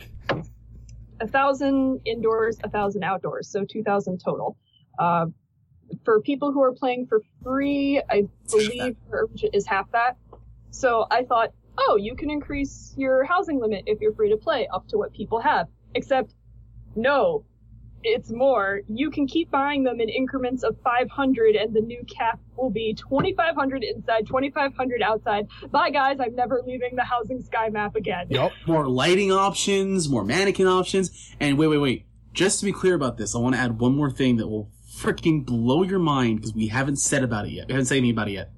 [1.22, 4.58] a thousand indoors, a thousand outdoors, so two thousand total.
[4.98, 5.28] Uh,
[6.04, 10.18] for people who are playing for free, I believe her urban is half that.
[10.72, 14.68] So I thought, oh, you can increase your housing limit if you're free to play
[14.74, 15.68] up to what people have.
[15.96, 16.34] Except,
[16.96, 17.46] no,
[18.04, 18.82] it's more.
[18.88, 22.94] You can keep buying them in increments of 500, and the new cap will be
[22.94, 25.48] 2,500 inside, 2,500 outside.
[25.72, 26.18] Bye, guys.
[26.20, 28.28] I'm never leaving the housing sky map again.
[28.30, 28.52] Yep.
[28.68, 32.06] More lighting options, more mannequin options, and wait, wait, wait.
[32.34, 34.70] Just to be clear about this, I want to add one more thing that will
[34.96, 37.68] freaking blow your mind because we haven't said about it yet.
[37.68, 38.52] We haven't said anything about it yet.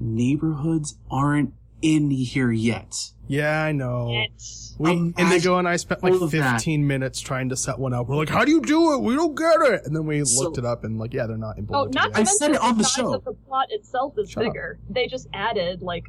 [0.00, 3.10] Neighborhoods aren't in here yet.
[3.28, 4.08] Yeah, I know.
[4.10, 6.54] It's, We Um, go, and I spent like all of that.
[6.54, 8.08] 15 minutes trying to set one up.
[8.08, 9.02] We're like, how do you do it?
[9.02, 9.82] We don't get it.
[9.86, 11.96] And then we So- looked it up and like, yeah, they're not important.
[11.96, 13.14] oh, not to I mention said it on the size show.
[13.14, 14.52] Of the plot itself is Shut up.
[14.52, 14.78] bigger.
[14.90, 16.04] They just added like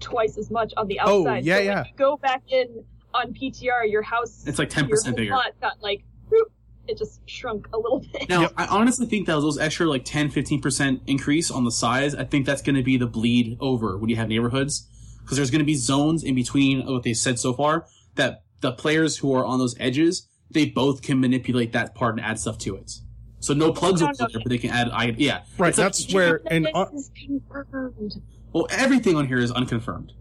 [0.00, 1.12] twice as much on the outside.
[1.12, 1.44] Oh, outside.
[1.44, 1.84] yeah, so when yeah.
[1.84, 5.32] you go back in on PTR, your house, It's like 10% your bigger.
[5.32, 6.50] plot got like, whoop,
[6.90, 8.28] it just shrunk a little bit.
[8.28, 12.24] Now, I honestly think that those extra like 10, 15% increase on the size, I
[12.24, 14.86] think that's going to be the bleed over when you have neighborhoods.
[15.22, 17.86] Because there's going to be zones in between what they said so far
[18.16, 22.24] that the players who are on those edges, they both can manipulate that part and
[22.24, 22.90] add stuff to it.
[23.38, 25.42] So no plugs No, over there, but they can add, I, yeah.
[25.56, 25.68] right.
[25.68, 28.20] It's like- That's where, and this uh, is confirmed.
[28.52, 30.12] Well, everything on here is unconfirmed.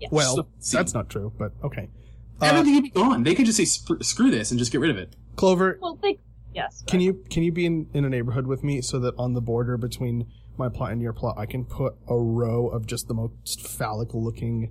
[0.00, 0.10] Yes.
[0.10, 1.88] well, So- that's not true, but okay.
[2.40, 3.22] Uh, Everything can be gone.
[3.22, 5.14] They could just say screw this and just get rid of it.
[5.40, 6.18] Clover, well, they,
[6.54, 6.84] yes.
[6.86, 9.40] can you can you be in, in a neighborhood with me so that on the
[9.40, 10.26] border between
[10.58, 14.12] my plot and your plot, I can put a row of just the most phallic
[14.12, 14.70] looking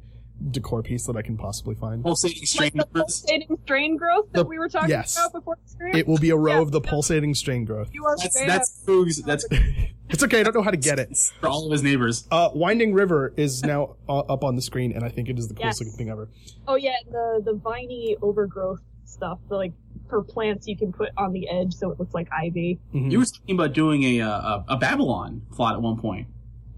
[0.51, 2.03] decor piece that I can possibly find.
[2.03, 3.22] Pulsating strain like the numbers.
[3.22, 5.17] pulsating strain growth that The- we were talking yes.
[5.17, 5.95] about before the stream?
[5.95, 6.61] It will be a row Yeah.
[6.61, 7.89] of the pulsating strain growth.
[7.91, 9.22] you are That's that's Foog's.
[9.24, 9.45] That's
[10.11, 10.39] It's okay.
[10.39, 11.15] I don't know how to get it.
[11.39, 12.28] for all of his neighbors.
[12.32, 15.47] Uh, Winding River is now uh, up on the screen, and I think it is
[15.47, 15.88] the coolest Yes.
[15.88, 16.30] looking thing ever.
[16.67, 19.74] Oh yeah, the the viney overgrowth stuff, the like
[20.10, 22.80] for plants you can put on the edge so it looks like ivy.
[22.93, 23.12] Mhm.
[23.12, 26.28] You were talking about doing a uh, a, a Babylon plot at one point.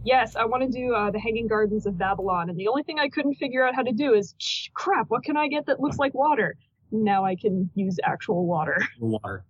[0.03, 2.99] Yes, I want to do uh, the Hanging Gardens of Babylon, and the only thing
[2.99, 5.09] I couldn't figure out how to do is shh, crap.
[5.09, 6.55] What can I get that looks like water?
[6.91, 8.77] Now I can use actual water.
[8.99, 9.45] water.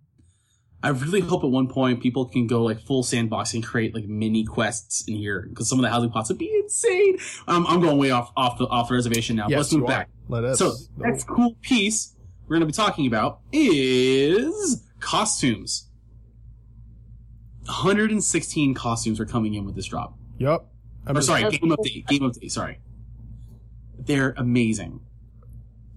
[0.84, 4.04] I really hope at one point people can go like full sandbox and create like
[4.06, 7.18] mini quests in here because some of the housing plots would be insane.
[7.46, 9.46] Um, I'm going way off off the off the reservation now.
[9.48, 9.88] Yes, Let's move you are.
[9.90, 10.08] back.
[10.28, 10.58] Let us.
[10.58, 12.16] So next cool piece
[12.46, 15.88] we're going to be talking about is costumes.
[17.66, 20.16] 116 costumes are coming in with this drop.
[20.38, 20.66] Yep.
[21.06, 21.76] I'm Or sorry, game cool.
[21.76, 22.06] update.
[22.06, 22.50] Game update.
[22.50, 22.78] Sorry.
[23.98, 25.00] They're amazing.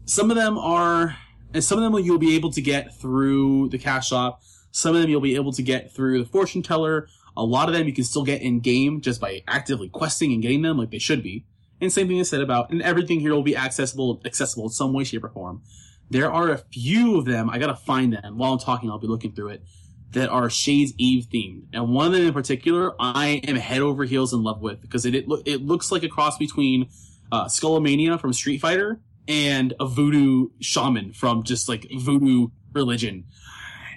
[0.05, 1.17] Some of them are,
[1.53, 4.41] and some of them you'll be able to get through the cash shop.
[4.71, 7.07] Some of them you'll be able to get through the fortune teller.
[7.37, 10.41] A lot of them you can still get in game just by actively questing and
[10.41, 11.45] getting them like they should be.
[11.81, 14.93] And same thing is said about, and everything here will be accessible, accessible in some
[14.93, 15.61] way, shape, or form.
[16.09, 17.49] There are a few of them.
[17.49, 18.37] I gotta find them.
[18.37, 19.63] While I'm talking, I'll be looking through it.
[20.11, 24.05] That are Shades Eve themed, and one of them in particular, I am head over
[24.05, 26.87] heels in love with because it it, loo- it looks like a cross between
[27.33, 33.25] uh, Skullomania from Street Fighter and a voodoo shaman from just like voodoo religion.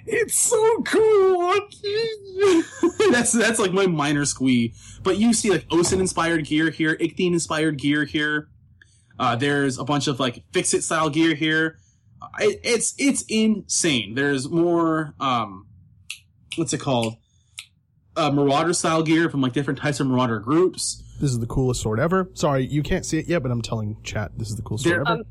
[0.05, 1.53] It's so cool.
[3.11, 4.73] that's that's like my minor squee.
[5.03, 8.49] But you see like Osun inspired gear here, Ikthian inspired gear here.
[9.19, 11.77] Uh, there's a bunch of like fix it style gear here.
[12.21, 14.15] I, it's it's insane.
[14.15, 15.67] There's more um,
[16.55, 17.15] what's it called?
[18.15, 21.03] Uh, Marauder style gear from like different types of Marauder groups.
[21.21, 22.29] This is the coolest sword ever.
[22.33, 25.01] Sorry, you can't see it yet, but I'm telling chat this is the coolest sword
[25.01, 25.09] ever.
[25.19, 25.23] Um,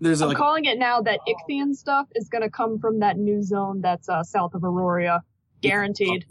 [0.00, 3.16] There's I'm like calling it now that Ikthian stuff is going to come from that
[3.16, 5.20] new zone that's uh, south of Auroria.
[5.60, 6.26] Guaranteed.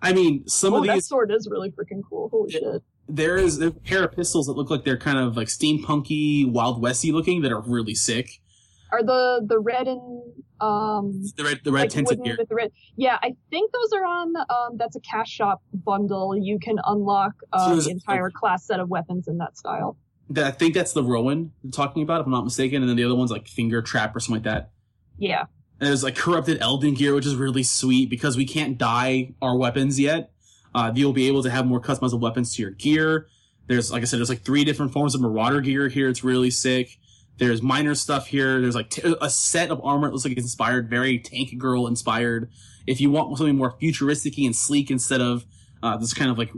[0.00, 2.28] I mean, some Oh, of that sword is really freaking cool.
[2.30, 2.58] Holy Yeah.
[2.74, 2.82] shit.
[3.08, 6.80] there is a pair of pistols that look like they're kind of like steampunky, wild
[6.80, 8.40] westy looking that are really sick.
[8.92, 10.00] Are the the red and
[10.60, 12.36] um The red, the red like tinted gear.
[12.38, 12.70] with the red?
[12.96, 14.34] Yeah, I think those are on.
[14.36, 16.36] Um, that's a cash shop bundle.
[16.36, 19.96] You can unlock uh, there's- the entire class set of weapons in that style.
[20.30, 22.82] That- I think that's the Rowan you're talking about, if I'm not mistaken.
[22.82, 24.70] And then the other one's like finger trap or something like that.
[25.18, 25.42] Yeah.
[25.80, 29.56] And there's like corrupted Eldan gear, which is really sweet because we can't dye our
[29.56, 30.30] weapons yet.
[30.74, 33.26] Uh, you'll be able to have more customizable weapons to your gear.
[33.66, 36.08] There's, like I said, there's like three different forms of Marauder gear here.
[36.08, 36.98] It's really sick.
[37.38, 38.60] There's minor stuff here.
[38.60, 41.86] There's like t- a set of armor that looks like it's inspired, very Tank Girl
[41.86, 42.50] inspired.
[42.86, 45.44] If you want something more futuristic and sleek instead of
[45.82, 46.52] uh, this kind of like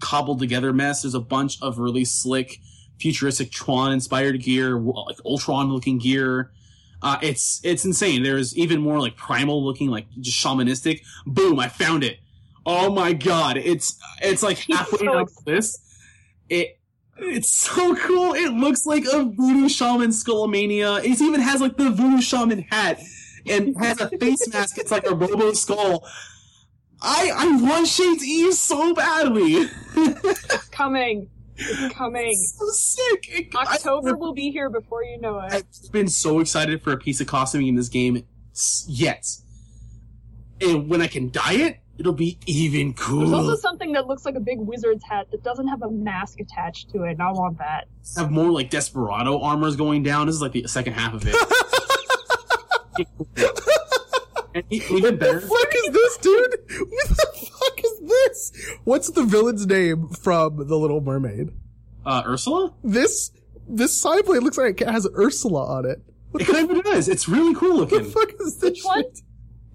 [0.00, 2.60] cobbled together mess, there's a bunch of really slick,
[2.98, 6.50] futuristic Tron inspired gear, like Ultron looking gear.
[7.02, 8.22] Uh, it's it's insane.
[8.22, 11.00] There's even more like primal looking, like just shamanistic.
[11.24, 11.58] Boom!
[11.58, 12.18] I found it.
[12.66, 15.78] Oh my god, it's it's like halfway so down this.
[16.50, 16.79] It
[17.22, 18.34] it's so cool.
[18.34, 21.02] It looks like a voodoo shaman Skullomania.
[21.04, 23.00] It even has like the voodoo shaman hat
[23.48, 24.78] and has a face mask.
[24.78, 26.06] It's like a Robo Skull.
[27.02, 29.68] I I want Shades Eve so badly.
[29.96, 31.28] It's coming.
[31.56, 32.34] It's coming.
[32.34, 33.28] so sick.
[33.28, 35.52] It- I- October will be here before you know it.
[35.52, 38.24] I've been so excited for a piece of costuming in this game
[38.86, 39.26] yet.
[40.60, 43.26] And when I can dye it, it'll be even cooler.
[43.26, 46.40] There's also something that looks like a big wizard's hat that doesn't have a mask
[46.40, 47.88] attached to it, and I want that.
[48.16, 50.26] Have more like Desperado armors going down.
[50.26, 51.36] This is like the second half of it.
[54.54, 56.54] and even What the fuck is this, dude?
[56.88, 58.76] What the fuck is this?
[58.84, 61.50] What's the villain's name from The Little Mermaid?
[62.06, 62.72] uh, Ursula.
[62.82, 63.30] This
[63.68, 66.00] this side plate looks like it has Ursula on it.
[66.30, 67.08] What It kind of does.
[67.08, 67.98] It's really cool looking.
[67.98, 69.04] What the fuck is this Which one?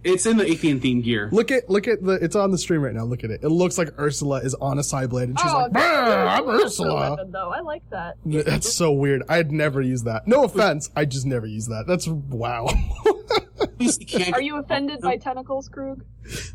[0.06, 0.14] Shit?
[0.14, 1.30] It's in the Athean themed gear.
[1.32, 3.04] Look at look at the it's on the stream right now.
[3.04, 3.44] Look at it.
[3.44, 7.12] It looks like Ursula is on a side blade and she's oh, like, I'm Ursula.
[7.12, 7.50] weapon, though.
[7.50, 8.18] I like that.
[8.26, 9.24] That's so weird.
[9.30, 10.28] I'd never use that.
[10.28, 11.86] No offense, I just never use that.
[11.88, 12.68] That's wow.
[14.34, 16.04] Are you offended by tentacles, Krug?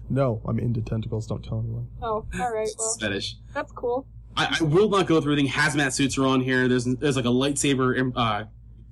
[0.08, 1.26] no, I'm into tentacles.
[1.26, 1.88] Don't tell anyone.
[2.02, 2.68] Oh, all right.
[2.78, 3.36] Well, fetish?
[3.52, 4.06] that's cool.
[4.36, 5.50] I, I will not go through everything.
[5.50, 6.68] Hazmat suits are on here.
[6.68, 8.44] There's there's like a lightsaber uh,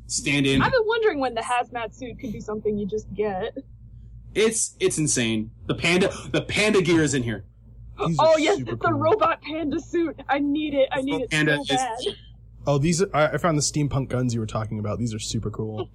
[0.07, 0.63] stand-in.
[0.63, 3.57] I've been wondering when the hazmat suit could be something you just get.
[4.35, 5.51] It's it's insane.
[5.67, 7.45] The panda the panda gear is in here.
[8.07, 8.93] These Oh yes, it's the cool.
[8.93, 10.21] robot panda suit.
[10.29, 10.89] I need it.
[10.93, 11.99] I need it Panda so is- bad.
[12.67, 14.99] Oh, these are, I I found the steampunk guns you were talking about.
[14.99, 15.89] These are super cool.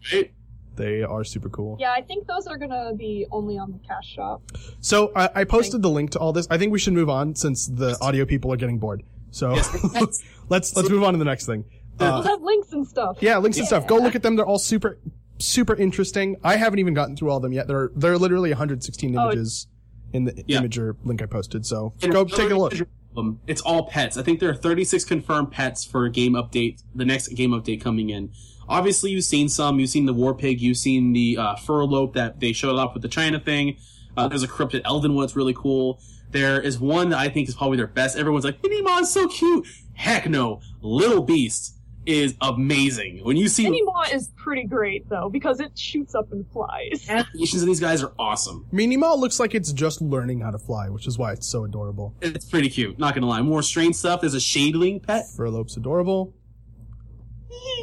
[0.76, 1.78] They are super cool.
[1.80, 4.42] Yeah, I think those are gonna be only on the cash shop.
[4.82, 6.48] So I, I posted the link to all this.
[6.50, 9.04] I think we should move on since the audio people are getting bored.
[9.30, 9.52] So
[9.94, 11.64] let's let's move on to the next thing.
[12.00, 13.18] we'll Uh, have links and stuff.
[13.22, 13.86] yeah, links and stuff.
[13.88, 14.36] Go look at them.
[14.36, 14.98] They're all super
[15.40, 16.38] super interesting.
[16.44, 17.68] I haven't even gotten through all of them yet.
[17.68, 19.68] There are there are literally 116 Oh, images
[20.14, 20.62] in the Yeah.
[20.62, 21.66] Imgur link I posted.
[21.66, 22.74] So And go take a look.
[23.16, 24.18] Um, it's all pets.
[24.18, 26.82] I think there are 36 confirmed pets for a game update.
[26.96, 28.32] The next game update coming in.
[28.68, 29.80] Obviously, you've seen some.
[29.80, 30.62] You've seen the war pig.
[30.62, 33.78] You've seen the uh, furlope that they showed off with the China thing.
[34.18, 36.00] Uh, there's a corrupted elven one that's really cool.
[36.32, 38.18] There is one that I think is probably their best.
[38.18, 39.68] Everyone's like, Minimon so cute.
[39.94, 41.73] Heck no, Little Beast
[42.06, 43.20] is amazing.
[43.24, 47.06] When you see Minimon is pretty great though because it shoots up and flies.
[47.10, 48.66] animations of these guys are awesome.
[48.72, 52.16] Minima looks like it's just learning how to fly, which is why it's so adorable.
[52.22, 53.00] It's pretty cute.
[53.00, 53.42] Not gonna lie.
[53.42, 54.22] More strange stuff.
[54.22, 55.26] There's a Shadeling pet.
[55.38, 56.34] Furlope's adorable.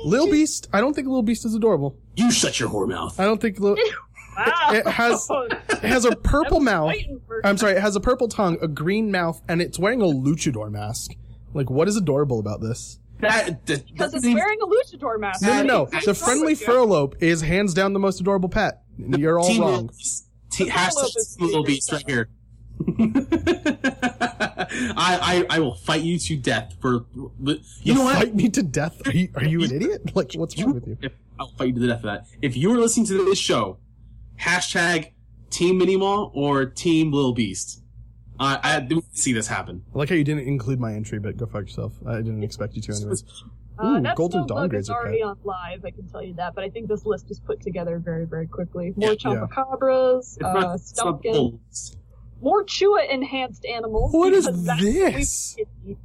[0.05, 1.97] Lil Beast, I don't think Lil Beast is adorable.
[2.17, 3.19] You shut your whore mouth.
[3.21, 3.77] I don't think Lil,
[4.37, 4.69] Wow.
[4.71, 6.95] It has- it has a I purple mouth.
[7.45, 10.71] I'm sorry, it has a purple tongue, a green mouth, and it's wearing a luchador
[10.71, 11.13] mask.
[11.53, 13.00] Like, what is adorable about this?
[13.21, 15.43] That, that, Because it's that- wearing a luchador mask.
[15.43, 16.01] No, no, no.
[16.05, 18.83] The friendly with furlope is hands down the most adorable pet.
[18.99, 19.71] You're all Team wrong.
[19.73, 20.27] Little Beast.
[20.51, 22.29] Te- The hashtag Furlope is Team Little Beast right here.
[24.97, 27.31] I, I I will fight you to death for you
[27.83, 28.17] You know what?
[28.17, 29.07] fight me to death?
[29.07, 30.03] Are you, are you an idiot?
[30.15, 30.97] Like, what's wrong with you?
[31.03, 32.27] If, I'll fight you to the death for that.
[32.43, 33.79] If you are listening to this show,
[34.41, 35.13] hashtag
[35.51, 37.83] Team Minimall or Team Little Beast.
[38.41, 39.85] I I do see this happen.
[39.95, 41.93] I like how you didn't include my entry, but go fuck yourself.
[42.07, 43.23] I didn't expect you to anyways.
[43.83, 45.31] Uh, Ooh, that Golden Snow Dawn Bug is grades are already okay.
[45.31, 47.99] on live, I can tell you that, but I think this list is put together
[47.99, 48.93] very, very quickly.
[48.95, 49.15] More Yeah.
[49.15, 51.61] Chupacabras, It's uh, not, it's not Stumpkin, bold.
[52.43, 54.13] more Chua enhanced animals.
[54.13, 55.57] What is because that's this?
[55.87, 55.97] way.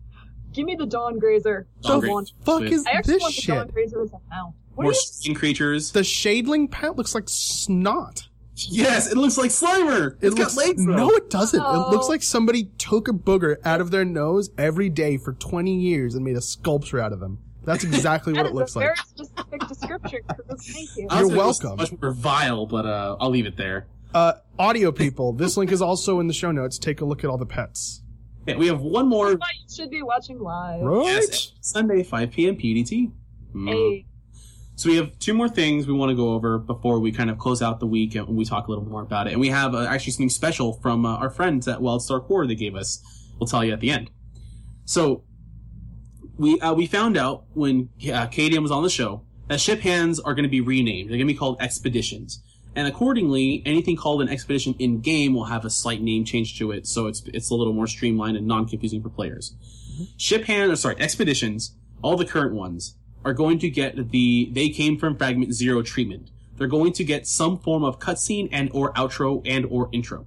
[0.54, 1.68] Give me the Dawn Grazer.
[1.82, 2.14] Dawn I Grazer.
[2.14, 3.74] want- Fuck is I actually this want the Dawn shit?
[3.74, 4.56] Grazer as a mount.
[4.76, 5.92] What More do you skin creatures.
[5.92, 8.30] The Shadeling pet looks like snot.
[8.56, 10.14] Yes, it looks like Slimer.
[10.22, 10.86] It It's looks got legs.
[10.86, 10.96] though.
[10.96, 11.60] no, it doesn't.
[11.60, 12.10] It looks Oh.
[12.10, 16.24] like somebody took a booger out of their nose every day for 20 years and
[16.24, 17.40] made a sculpture out of them.
[17.66, 18.88] That's exactly what That it is looks a like.
[18.88, 20.20] very specific description,
[20.60, 21.08] Thank you.
[21.12, 21.76] You're welcome.
[21.78, 23.88] Much more vile, but uh, I'll leave it there.
[24.14, 26.78] Uh, audio people, this link is also in the show notes.
[26.80, 28.02] Take a look at all the pets.
[28.48, 29.32] Yeah, we have one more.
[29.32, 29.38] You
[29.76, 30.82] should be watching live.
[30.84, 31.06] Right?
[31.08, 32.56] Yes, Sunday, 5 p.m.
[32.56, 33.12] PDT.
[33.54, 33.68] Mm.
[33.70, 34.06] Hey,
[34.76, 37.38] So we have two more things we want to go over before we kind of
[37.38, 39.32] close out the week and we talk a little more about it.
[39.32, 42.56] And we have uh, actually something special from uh, our friends at Wildstar Core they
[42.56, 43.02] gave us.
[43.40, 44.12] We'll tell you at the end.
[44.84, 45.24] So
[46.38, 50.20] we uh, we found out when uh, Cadian was on the show that ship hands
[50.20, 51.10] are going to be renamed.
[51.10, 52.42] They're going to be called expeditions.
[52.76, 56.72] And accordingly, anything called an expedition in game will have a slight name change to
[56.72, 59.56] it, so it's it's a little more streamlined and non-confusing for players.
[60.18, 64.70] Ship hand, or sorry, expeditions, all the current ones, are going to get the they
[64.70, 66.30] came from fragment zero treatment.
[66.58, 70.26] They're going to get some form of cutscene and or outro and or intro.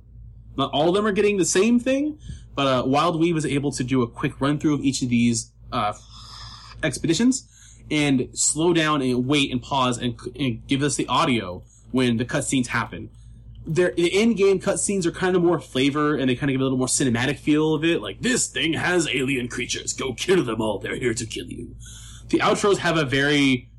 [0.56, 2.18] Not all of them are getting the same thing,
[2.54, 5.08] but uh, Wild Weave was able to do a quick run through of each of
[5.08, 5.94] these uh,
[6.82, 7.48] expeditions
[7.90, 12.24] and slow down and wait and pause and, and give us the audio when the
[12.24, 13.08] cutscenes happen.
[13.68, 16.64] their the in-game cutscenes are kind of more flavor and they kind of give a
[16.64, 18.02] little more cinematic feel of it.
[18.02, 19.92] Like this thing has alien creatures.
[19.92, 20.78] Go kill them all.
[20.78, 21.76] They're here to kill you.
[22.28, 23.70] The outros have a very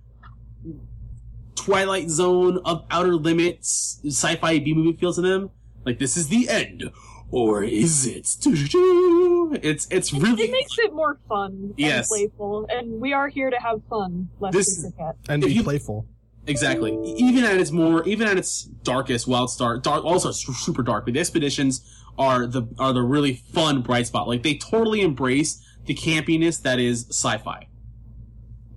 [1.56, 5.50] Twilight Zone of Outer Limits sci-fi B movie feel to them.
[5.86, 6.92] Like this is the end,
[7.32, 8.28] or is it?
[9.64, 12.12] It's it's really It makes it more fun Yes.
[12.12, 15.16] and playful, and we are here to have fun, lest This- we forget.
[15.28, 16.06] And be you- playful.
[16.46, 16.92] Exactly.
[17.18, 21.06] Even at its more, even at its darkest, Wild Star, dark, also super dark.
[21.06, 21.82] But the expeditions
[22.18, 24.28] are the are the really fun bright spot.
[24.28, 27.68] Like they totally embrace the campiness that is sci-fi.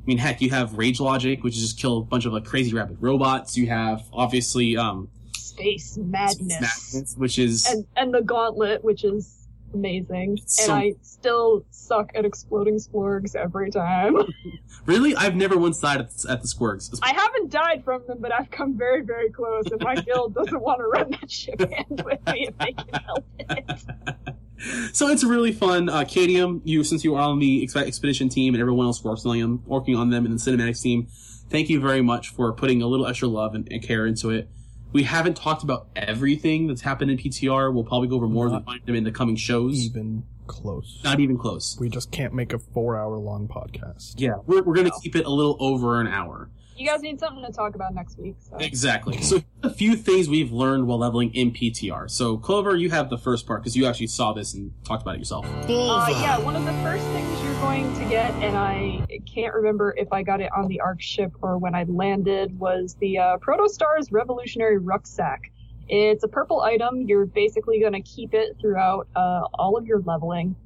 [0.03, 2.44] I mean, heck, you have Rage Logic, which is just kill a bunch of like
[2.44, 3.57] crazy rapid robots.
[3.57, 6.61] You have obviously um, Space madness.
[6.61, 9.41] Madness, which is And and the gauntlet, which is
[9.75, 10.39] amazing.
[10.47, 14.16] So- and I still suck at exploding splorgs every time.
[14.87, 16.99] really I've never once died at the, at the Squirgs.
[17.03, 20.61] I haven't died from them, but I've come very, very close, and my guild doesn't
[20.61, 24.35] want to run that ship hand with me if they can help it.
[24.93, 25.89] so it's really fun.
[25.89, 29.25] Uh, Cadium, you since you are on the exp- expedition team and everyone else works
[29.27, 31.09] on them, working on them in the cinematics team,
[31.51, 34.49] thank you very much for putting a little extra love and, and care into it.
[34.93, 37.72] We haven't talked about everything that's happened in PTR.
[37.72, 39.78] We'll probably go over more of Not them in the coming shows.
[39.86, 41.01] Even close.
[41.03, 41.76] Not even close.
[41.80, 44.14] We just can't make a four hour long podcast.
[44.18, 44.99] Yeah, we're, we're going to No.
[45.03, 46.51] keep it a little over an hour.
[46.77, 48.57] You guys need something to talk about next week, so.
[48.57, 49.20] Exactly.
[49.23, 52.11] So a few things we've learned while leveling in PTR.
[52.11, 55.16] So Clover, you have the first part because you actually saw this and talked about
[55.16, 55.47] it yourself.
[55.47, 59.95] Uh, yeah, one of the first things you're going to get, and I can't remember
[59.97, 63.37] if I got it on the Ark ship or when I landed, was the uh,
[63.39, 65.53] Protostar's Revolutionary Rucksack.
[65.89, 67.03] It's a purple item.
[67.03, 70.57] You're basically going to keep it throughout uh, all of your leveling.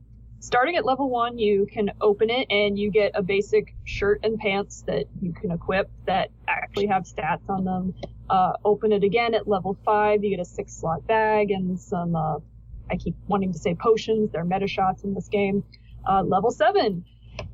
[0.47, 4.39] Starting at level one, you can open it and you get a basic shirt and
[4.39, 7.93] pants that you can equip that actually have stats on them.
[8.31, 12.15] Uh, open it again at level five, you get a six slot bag and some,
[12.15, 12.37] uh,
[12.89, 14.31] I keep wanting to say potions.
[14.31, 15.65] They're medishots in this game.
[16.09, 17.05] Uh, level seven,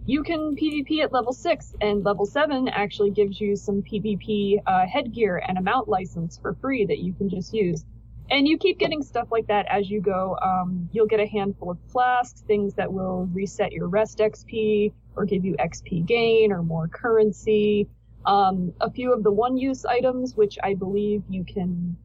[0.05, 4.87] you can PvP at level six, and level seven actually gives you some PvP uh,
[4.87, 7.87] headgear and a mount license for free that you can just use.
[8.31, 10.37] And you keep getting stuff like that as you go.
[10.41, 15.25] Um, you'll get a handful of flasks, things that will reset your rest XP or
[15.27, 17.89] give you XP gain or more currency.
[18.25, 21.97] Um, a few of the one-use items, which I believe you can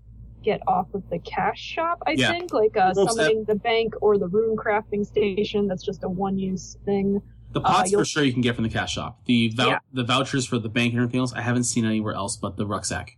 [0.44, 2.32] get off of the cash shop, I Yeah.
[2.32, 5.68] think, like uh, summoning the bank or the rune crafting station.
[5.68, 7.22] That's just a one-use thing.
[7.54, 9.20] The pots you'll- for sure you can get from the cash shop.
[9.26, 9.80] The vou- Yeah.
[9.94, 12.66] the vouchers for the bank and everything else I haven't seen anywhere else but the
[12.66, 13.18] rucksack.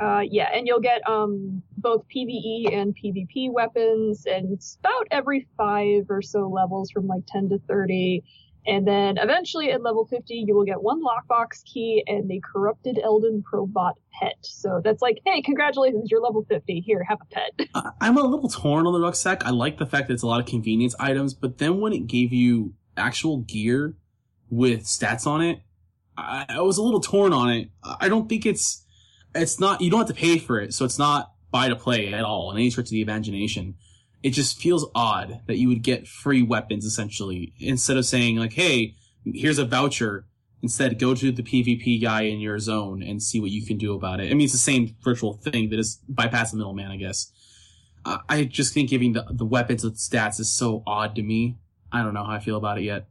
[0.00, 5.46] Uh, yeah, and you'll get um, both PvE and PvP weapons, and it's about every
[5.58, 8.24] five or so levels from like 10 to 30.
[8.66, 12.98] And then eventually at level 50, you will get one lockbox key and a corrupted
[13.04, 14.36] Eldan Probot pet.
[14.42, 16.80] So that's like, hey, congratulations, you're level 50.
[16.80, 17.68] Here, have a pet.
[18.00, 19.44] I'm a little torn on the rucksack.
[19.44, 22.06] I like the fact that it's a lot of convenience items, but then when it
[22.06, 23.96] gave you actual gear
[24.50, 25.60] with stats on it,
[26.16, 27.70] I, I was a little torn on it.
[27.82, 28.84] I don't think it's
[29.34, 32.12] it's not you don't have to pay for it, so it's not buy to play
[32.12, 33.74] at all in any stretch of the imagination.
[34.22, 38.52] It just feels odd that you would get free weapons essentially instead of saying like,
[38.52, 40.26] "Hey, here's a voucher."
[40.62, 43.94] Instead, go to the PvP guy in your zone and see what you can do
[43.94, 44.30] about it.
[44.30, 47.32] I mean, it's the same virtual thing that is bypass the middleman, I guess.
[48.04, 51.56] I just think giving the, the weapons with stats is so odd to me.
[51.92, 53.08] I don't know how I feel about it yet.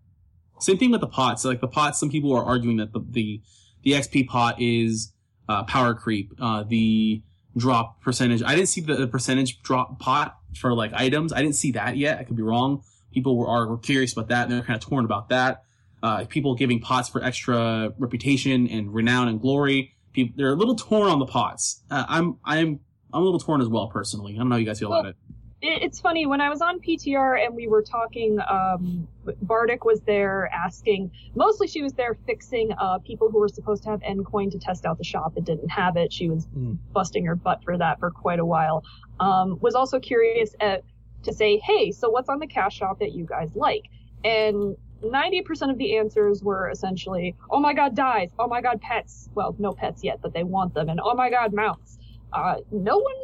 [0.60, 1.46] Same thing with the pots.
[1.46, 3.42] Like the pots, some people are arguing that the the,
[3.84, 5.14] the XP pot is
[5.50, 6.34] uh, power creep.
[6.40, 7.22] Uh, the
[7.58, 8.42] drop percentage.
[8.44, 11.34] I didn't see the, the percentage drop pot for like items.
[11.34, 12.20] I didn't see that yet.
[12.20, 12.84] I could be wrong.
[13.12, 15.64] People were are were curious about that and they're kind of torn about that.
[16.02, 19.94] Uh, people giving pots for extra reputation and renown and glory.
[20.14, 21.82] People, they're a little torn on the pots.
[21.92, 22.80] Uh, I'm I'm
[23.12, 24.34] I'm a little torn as well personally.
[24.34, 25.16] I don't know how you guys feel about it.
[25.62, 28.40] It, it's funny when I was on PTR and we were talking.
[28.50, 29.08] Um,
[29.42, 31.12] Bardic was there asking.
[31.36, 34.86] Mostly, she was there fixing uh, people who were supposed to have NCoin to test
[34.86, 36.12] out the shop and didn't have it.
[36.12, 36.74] She was Hmm.
[36.94, 38.84] busting her butt for that for quite a while.
[39.20, 40.84] Um, was also curious at,
[41.24, 43.90] to say, hey, so what's on the cash shop that you guys like?
[44.24, 48.32] And 90% of the answers were essentially, oh my god, dyes.
[48.40, 49.30] Oh my god, pets.
[49.36, 50.90] Well, no pets yet, but they want them.
[50.90, 52.00] And oh my god, mounts.
[52.34, 53.16] Uh, no one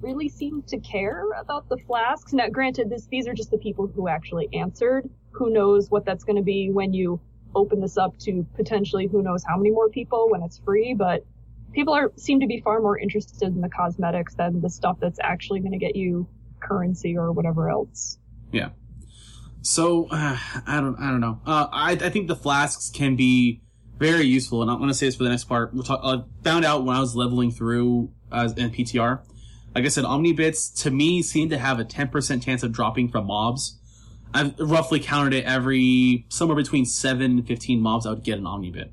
[0.00, 2.32] really seem to care about the flasks.
[2.32, 5.08] Now, granted, this, these are just the people who actually answered.
[5.32, 7.20] Who knows what that's going to be when you
[7.54, 11.24] open this up to potentially who knows how many more people when it's free, but
[11.72, 15.18] people are, seem to be far more interested in the cosmetics than the stuff that's
[15.22, 16.26] actually going to get you
[16.60, 18.18] currency or whatever else.
[18.52, 18.70] Yeah.
[19.62, 21.40] So uh, I don't I don't know.
[21.44, 23.60] Uh, I I think the flasks can be
[23.98, 25.74] very useful, and I'm going to say this for the next part.
[25.74, 26.00] We'll talk.
[26.02, 29.20] I found out when I was leveling through uh, in PTR,
[29.78, 33.26] Like I said, Omnibits to me seem to have a 10% chance of dropping from
[33.26, 33.78] mobs.
[34.34, 38.46] I've roughly counted it every somewhere between 7 and 15 mobs I would get an
[38.48, 38.90] Omnibit.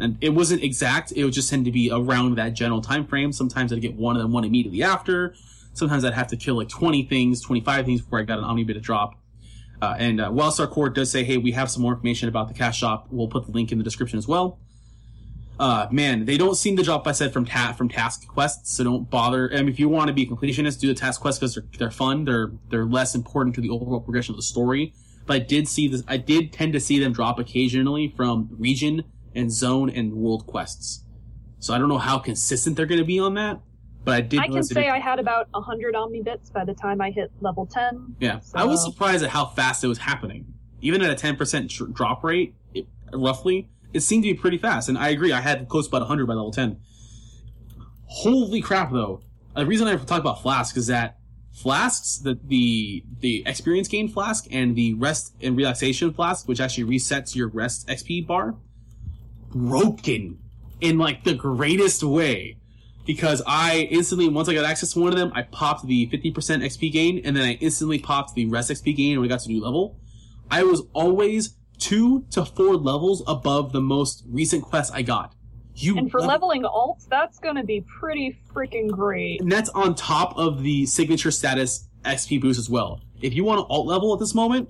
[0.00, 3.30] And it wasn't exact, it would just tend to be around that general time frame.
[3.30, 5.36] Sometimes I'd get one and then one immediately after.
[5.74, 8.74] Sometimes I'd have to kill like 20 things, 25 things before I got an Omnibit
[8.74, 9.14] to drop.
[9.80, 12.54] Uh, and uh, Wildstar Core does say, hey, we have some more information about the
[12.54, 13.06] cash shop.
[13.12, 14.58] We'll put the link in the description as well.
[15.60, 18.82] Uh, man, they don't seem to drop, I said, from ta- from task quests, so
[18.82, 19.52] don't bother.
[19.52, 21.64] I mean, if you want to be a completionist, do the task quests because they're,
[21.78, 22.24] they're fun.
[22.24, 24.94] They're, they're less important to the overall progression of the story.
[25.26, 29.04] But I did see this, I did tend to see them drop occasionally from region
[29.34, 31.04] and zone and world quests.
[31.58, 33.60] So I don't know how consistent they're going to be on that,
[34.02, 34.40] but I did.
[34.40, 38.16] I can say I had about 100 Omnibits by the time I hit level 10.
[38.18, 40.46] Yeah, I was surprised at how fast it was happening.
[40.80, 44.88] Even at a 10% tr- drop rate, it, roughly, it seemed to be pretty fast.
[44.88, 46.78] And I agree, I had close about 100 by level 10.
[48.04, 49.22] Holy crap, though.
[49.54, 51.18] The reason I talk about flasks is that
[51.52, 56.84] flasks, the, the, the experience gain flask and the rest and relaxation flask, which actually
[56.84, 58.56] resets your rest XP bar,
[59.50, 60.38] broken
[60.80, 62.60] in like the greatest way
[63.06, 66.32] because I instantly, once I got access to one of them, I popped the 50%
[66.32, 69.48] XP gain, and then I instantly popped the rest XP gain when I got to
[69.48, 69.98] new level.
[70.50, 75.34] I was always two to four levels above the most recent quest I got.
[75.74, 79.40] You And for level- leveling alts, that's gonna be pretty freaking great.
[79.40, 83.00] and that's on top of the signature status XP boost as well.
[83.22, 84.68] If you want to alt level at this moment,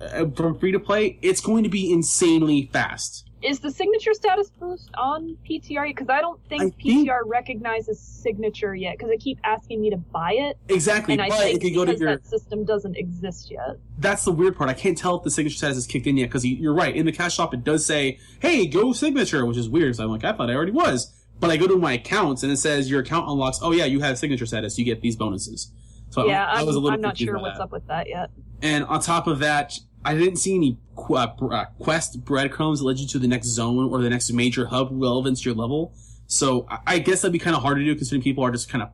[0.00, 3.24] uh, from free to play, it's going to be insanely fast.
[3.42, 5.86] Is the signature status boost on PTR?
[5.88, 9.90] Because I don't think I think- PTR recognizes signature yet, because they keep asking me
[9.90, 12.26] to buy it, Exactly, and I but think if you go to because your that
[12.26, 13.78] system doesn't exist yet.
[13.98, 14.68] that's the weird part.
[14.68, 16.94] I can't tell if the signature status is kicked in yet because you're right.
[16.94, 19.96] In the cash shop, it does say, "Hey, go signature," which is weird.
[19.96, 21.10] So I'm like, I thought I already was.
[21.38, 23.58] But I go to my accounts and it says your account unlocks.
[23.62, 24.78] Oh yeah, you have signature status.
[24.78, 25.72] You get these bonuses.
[26.10, 27.64] So yeah, I, I was a little I'm not sure what's that.
[27.64, 28.28] up with that yet.
[28.60, 32.86] And on top of that, I didn't see any qu- uh, uh, quest breadcrumbs that
[32.86, 35.92] led you to the next zone or the next major hub relevant to your level.
[36.26, 38.82] So I, guess that'd be kind of hard to do considering people are just kind
[38.82, 38.90] of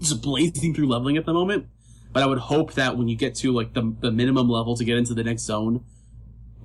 [0.00, 1.66] just blazing through leveling at the moment.
[2.12, 4.84] But I would hope that when you get to like the, the minimum level to
[4.84, 5.84] get into the next zone,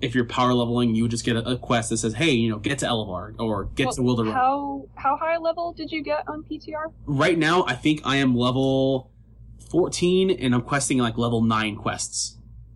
[0.02, 2.50] if you're power leveling, you would just get a, a quest that says, "Hey, you
[2.50, 6.04] know, get to Ellevar or get to Well, Wilderrun." how how high level did you
[6.04, 6.92] get on PTR?
[7.06, 9.12] right now, I think I am level
[9.70, 12.35] 14 and I'm questing like level 9 quests.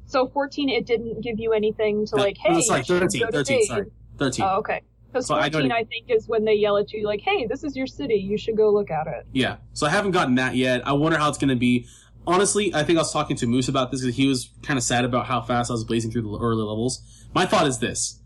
[0.09, 3.21] So 14, it didn't give you anything to No, like, no, hey, sorry, you 13,
[3.21, 3.65] go to 13, Thayd.
[3.67, 3.85] sorry.
[4.17, 4.45] 13.
[4.45, 4.81] Oh, okay.
[5.07, 7.45] Because So I 14, don't- I think, is when they yell at you, like, hey,
[7.45, 8.15] this is your city.
[8.15, 9.27] You should go look at it.
[9.33, 9.57] Yeah.
[9.73, 10.85] So I haven't gotten that yet.
[10.87, 11.85] I wonder how it's going to be.
[12.25, 14.83] Honestly, I think I was talking to Moose about this because he was kind of
[14.83, 17.01] sad about how fast I was blazing through the early levels.
[17.35, 18.19] My thought is this.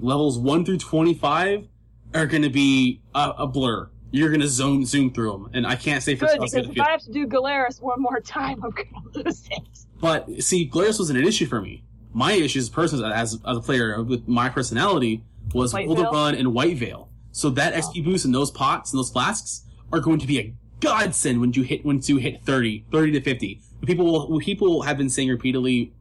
[0.00, 1.68] Levels 1 through 25
[2.14, 3.90] are going to be a, a blur.
[4.10, 5.50] You're going to zoom zoom through them.
[5.52, 6.80] And I can't say for Good, sure how it's because if.
[6.80, 9.62] I have to do Galeras one more time, I'm gonna lose it.
[10.00, 11.84] But see, Galeras wasn't an issue for me.
[12.14, 16.34] My issue as a person, as, as a player with my personality, was White Run
[16.34, 17.08] and Whitevale.
[17.32, 20.54] So that XP boost in those pots and those flasks are going to be a
[20.80, 23.60] godsend when you hit when you hit 30, 30 to 50.
[23.86, 25.92] People will people have been saying repeatedly,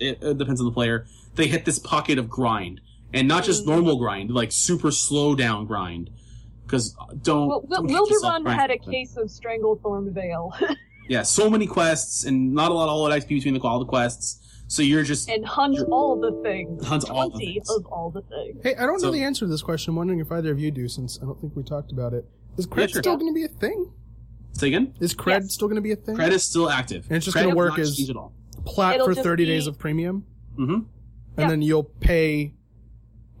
[0.00, 2.80] it, it depends on the player, they hit this pocket of grind.
[3.14, 3.68] And not just Mm.
[3.68, 6.10] normal grind, like super slow down grind.
[6.64, 7.48] Because don't.
[7.48, 10.52] Well, Wil- don't hit yourself Wilderrun had a case of Stranglethorn Vale,
[11.08, 13.84] Yeah, so many quests and not a lot of all XP between the, all the
[13.84, 14.38] quests.
[14.68, 16.86] So you're just and hunt all the things.
[16.86, 17.68] Hunt all the things.
[17.68, 18.60] of all the things.
[18.62, 19.90] Hey, I don't So- know the answer to this question.
[19.90, 22.24] I'm wondering if either of you do, since I don't think we talked about it.
[22.56, 23.02] Is cred Yeah, sure.
[23.02, 23.90] still going to be a thing?
[24.52, 24.94] say again.
[25.00, 25.52] Is cred Yes.
[25.54, 26.14] still going to be a thing?
[26.14, 27.06] Credit is still active.
[27.08, 28.14] And it's just gonna work as- changed.
[28.64, 30.24] Plat It'll for 30 be- days of premium,
[30.58, 30.72] Mm-hmm.
[30.74, 30.86] and
[31.38, 31.48] Yeah.
[31.48, 32.54] then you'll pay.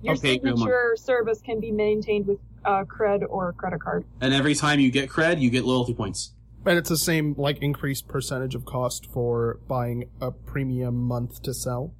[0.02, 0.56] Your Okay, good one.
[0.58, 4.04] signature service can be maintained with uh, cred or credit card.
[4.20, 6.34] And every time you get cred, you get loyalty points.
[6.64, 11.52] And it's the same, like, increased percentage of cost for buying a premium month to
[11.54, 11.94] sell.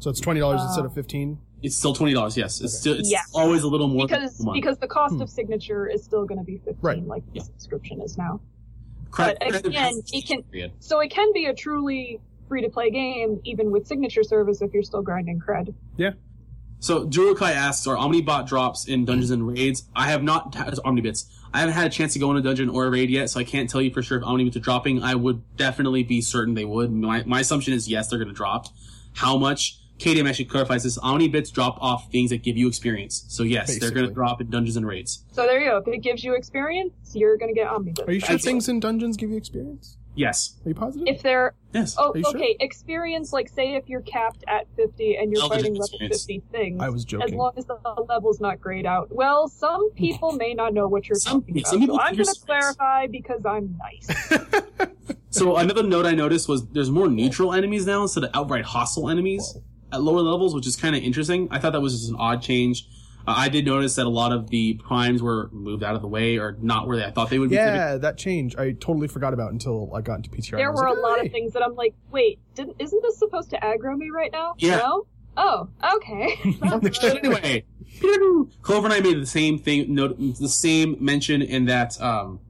[0.00, 2.36] So it's $20 Uh, instead of 15 It's still twenty dollars.
[2.36, 2.80] Yes, it's Okay.
[2.80, 3.30] still it's Yes.
[3.34, 5.22] always a little more Because than because the cost Hmm.
[5.22, 7.06] of signature is still going to be 15, Right.
[7.06, 7.42] like the Yeah.
[7.44, 8.40] subscription is now.
[9.10, 10.72] Cred- but again, it can- period.
[10.80, 14.74] So it can be a truly free to play game, even with signature service, if
[14.74, 15.72] you're still grinding cred.
[16.84, 21.24] So Jurokai asks, "Are Omnibit drops in dungeons and raids?" I have not had Omnibits.
[21.54, 23.40] I haven't had a chance to go in a dungeon or a raid yet, so
[23.40, 25.02] I can't tell you for sure if Omnibits are dropping.
[25.02, 26.92] I would definitely be certain they would.
[26.92, 28.66] My, my assumption is yes, they're going to drop.
[29.14, 29.78] How much?
[29.98, 30.98] KDM actually clarifies this.
[30.98, 33.24] Omnibits drop off things that give you experience.
[33.28, 35.24] So yes, they're going to drop in dungeons and raids.
[35.32, 35.78] So there you go.
[35.78, 38.06] If it gives you experience, you're going to get Omnibits.
[38.06, 39.96] Are you sure I'd say- things in dungeons give you experience?
[40.16, 40.54] Yes.
[40.64, 41.08] Are you positive?
[41.08, 41.96] If they're Yes.
[41.98, 42.36] oh Are you sure?
[42.36, 46.42] okay, experience like say if you're capped at 50 and you're Eligible fighting level 50
[46.52, 46.80] things.
[46.80, 47.26] I was joking.
[47.26, 47.76] As long as the
[48.08, 49.08] level's not grayed out.
[49.12, 51.70] Well, some people may not know what you're Some- talking yeah, about.
[51.70, 54.88] some people so I'm think going to clarify because I'm nice.
[55.30, 59.10] So another note I noticed was there's more neutral enemies now instead of outright hostile
[59.10, 59.56] enemies
[59.90, 61.48] at lower levels, which is kind of interesting.
[61.50, 62.86] I thought that was just an odd change.
[63.26, 66.08] Uh, I did notice that a lot of the primes were moved out of the
[66.08, 67.56] way or not where they, I thought they would be.
[67.56, 70.56] yeah, that change I totally forgot about until I got into PTR.
[70.56, 73.02] there I was were a lot "Hey." of things that I'm like, wait, didn't, isn't
[73.02, 74.54] this supposed to aggro me right now?
[74.58, 74.76] Yeah.
[74.76, 75.06] No?
[75.36, 76.38] Oh, okay.
[76.60, 77.64] But anyway,
[78.62, 82.40] Clover and I made the same thing, note, the same mention in that um,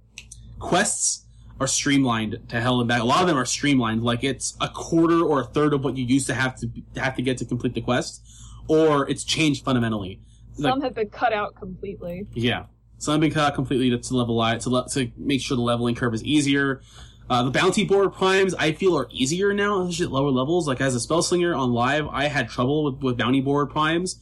[0.58, 1.24] quests
[1.60, 3.00] are streamlined to hell and back.
[3.00, 5.96] A lot of them are streamlined, like it's a quarter or a third of what
[5.96, 8.22] you used to have to have to get to complete the quest,
[8.68, 10.20] or it's changed fundamentally.
[10.54, 12.26] Some have been cut out completely.
[12.32, 12.66] Yeah.
[12.98, 15.56] So I've been cut out completely to, to level out to, le- to make sure
[15.56, 16.80] the leveling curve is easier.
[17.28, 20.68] Uh, the bounty board primes I feel are easier now, especially at lower levels.
[20.68, 24.20] Like as a Spellslinger on live, I had trouble with, with bounty board primes.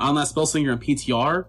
[0.00, 1.46] On that Spellslinger on PTR,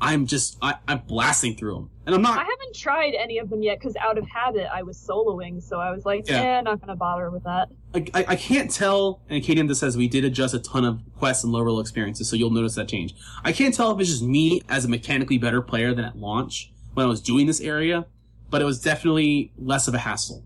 [0.00, 3.62] I'm just I, I'm blasting through them, and I'm I haven't tried any of them
[3.62, 6.58] yet because out of habit I was soloing, so I was like, Yeah.
[6.58, 7.68] eh, not gonna bother with that.
[7.94, 9.22] I, I, I can't tell.
[9.28, 12.36] And just says we did adjust a ton of quests and lower level experiences, so
[12.36, 13.14] you'll notice that change.
[13.44, 16.72] I can't tell if it's just me as a mechanically better player than at launch
[16.94, 18.06] when I was doing this area,
[18.50, 20.44] but it was definitely less of a hassle.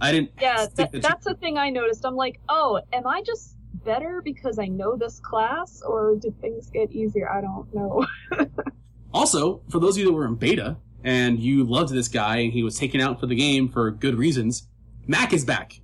[0.00, 0.30] I didn't.
[0.40, 2.04] Yeah, that that's the thing I noticed.
[2.04, 6.70] I'm like, oh, am I just better because I know this class, or did things
[6.70, 7.30] get easier?
[7.30, 8.06] I don't know.
[9.14, 10.76] Also, for those of you that were in beta
[11.06, 14.16] and you loved this guy and he was taken out for the game for good
[14.16, 14.66] reasons,
[15.06, 15.80] Mac is back.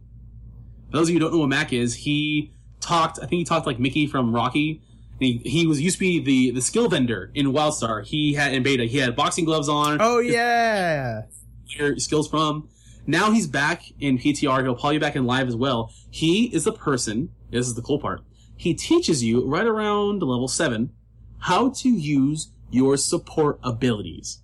[0.90, 3.44] For those of you who don't know what Mac is, he talked, I think he
[3.44, 4.82] talked like Mickey from Rocky.
[5.12, 8.04] And he, he was used to be the, the skill vendor in WildStar.
[8.04, 9.98] He had in beta, he had boxing gloves on.
[10.00, 11.22] Oh yeah.
[11.66, 12.68] your skills from.
[13.06, 14.62] Now he's back in PTR.
[14.64, 15.92] He'll probably be back in live as well.
[16.10, 17.30] He is the person.
[17.50, 18.22] This is the cool part.
[18.56, 20.90] He teaches you right around level seven
[21.38, 24.41] how to use your support abilities.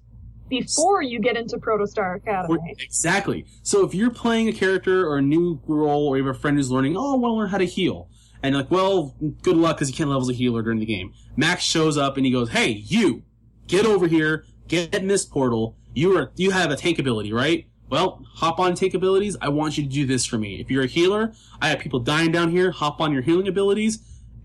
[0.48, 2.74] Before you get into Protostar Academy.
[2.78, 3.46] Exactly.
[3.62, 6.56] So if you're playing a character or a new role, or you have a friend
[6.56, 8.08] who's learning, oh, I want to learn how to heal,
[8.42, 11.12] and like, well, good luck because you can't level as a healer during the game.
[11.36, 13.22] Max shows up and he goes, hey, you,
[13.66, 15.76] get over here, get in this portal.
[15.94, 17.66] You are you have a tank ability, right?
[17.90, 19.36] Well, hop on tank abilities.
[19.40, 20.60] I want you to do this for me.
[20.60, 22.70] If you're a healer, I have people dying down here.
[22.70, 24.00] Hop on your healing abilities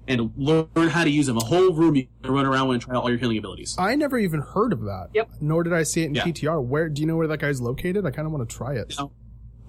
[0.08, 1.38] and learn how to use them.
[1.38, 3.76] A whole room you can run around with and try out all your healing abilities.
[3.80, 5.10] I never even heard of that.
[5.14, 5.30] Yep.
[5.42, 6.24] Nor did I see it in Yeah.
[6.26, 6.62] PTR.
[6.64, 8.06] Where do you know where that guy's located?
[8.06, 8.96] I kind of want to try it.
[9.00, 9.12] No.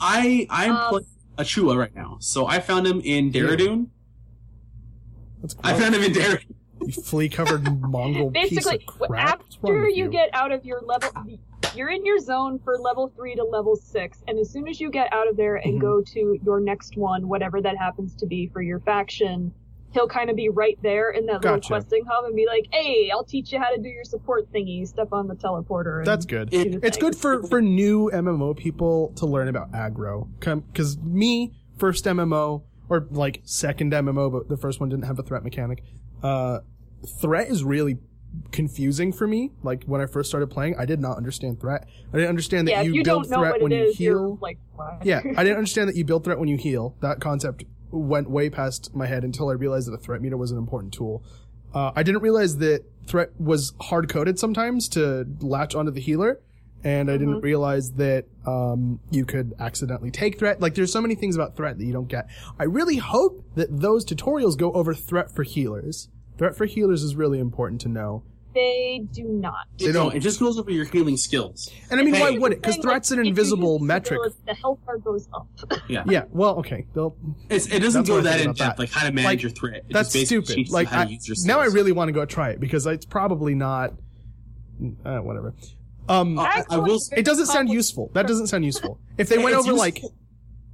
[0.00, 1.06] I I'm Um, playing
[1.38, 3.88] a Chua right now, so I found him in Deradune.
[5.40, 6.54] That's I found him in Deradune.
[6.80, 9.38] you flea covered Mongol Basically, piece of crap.
[9.40, 11.10] What's after with you get out of your level,
[11.74, 14.90] you're in your zone for level three to level six, and as soon as you
[14.90, 15.80] get out of there and Mhm.
[15.80, 19.52] go to your next one, whatever that happens to be for your faction,
[19.94, 21.54] he'll kind of be right there in that Gotcha.
[21.54, 24.52] little questing hub and be like, "Hey, I'll teach you how to do your support
[24.52, 24.86] thingy.
[24.86, 26.52] Step on the teleporter." That's good.
[26.52, 30.28] It- It's good for for new MMO people to learn about aggro.
[30.40, 35.22] Because me, first MMO or like second MMO, but the first one didn't have a
[35.22, 35.82] threat mechanic.
[36.22, 36.58] Uh,
[37.20, 37.98] threat is really
[38.50, 39.50] confusing for me.
[39.62, 41.86] Like when I first started playing, I did not understand threat.
[42.12, 44.38] I didn't understand that yeah, you, you build threat when you heal.
[44.42, 44.58] like?
[45.04, 46.96] Yeah, I didn't understand that you build threat when you heal.
[47.00, 47.64] That concept
[47.94, 50.92] went way past my head until I realized that a threat meter was an important
[50.92, 51.22] tool.
[51.72, 56.40] Uh, I didn't realize that threat was hard coded sometimes to latch onto the healer,
[56.84, 60.60] and I didn't realize that um, you could accidentally take threat.
[60.60, 62.28] Like, there's so many things about threat that you don't get.
[62.58, 66.08] I really hope that those tutorials go over threat for healers.
[66.36, 68.22] Threat for healers is really important to know.
[68.54, 69.66] They do not.
[69.78, 70.14] They don't.
[70.14, 71.70] It just goes over your healing skills.
[71.90, 72.62] And I mean, why would it?
[72.62, 74.20] Because threat's like, an invisible metric.
[74.20, 75.48] ability, The health bar goes up.
[75.88, 76.24] Yeah, Yeah.
[76.30, 76.86] well, okay.
[76.94, 77.16] They'll,
[77.50, 78.78] It's, it doesn't That's go I that think in about depth, that.
[78.82, 79.76] like how to manage Like, your threat.
[79.78, 80.54] It That's just basically stupid.
[80.56, 81.74] teaches you Like, how I, to use your now I skills.
[81.74, 83.92] really want to go try it because it's probably not.
[85.04, 85.54] Uh, whatever.
[86.08, 88.10] Um, Uh, I- I will it's it doesn't sound useful.
[88.14, 89.00] That doesn't sound useful.
[89.18, 90.00] If they went It's over like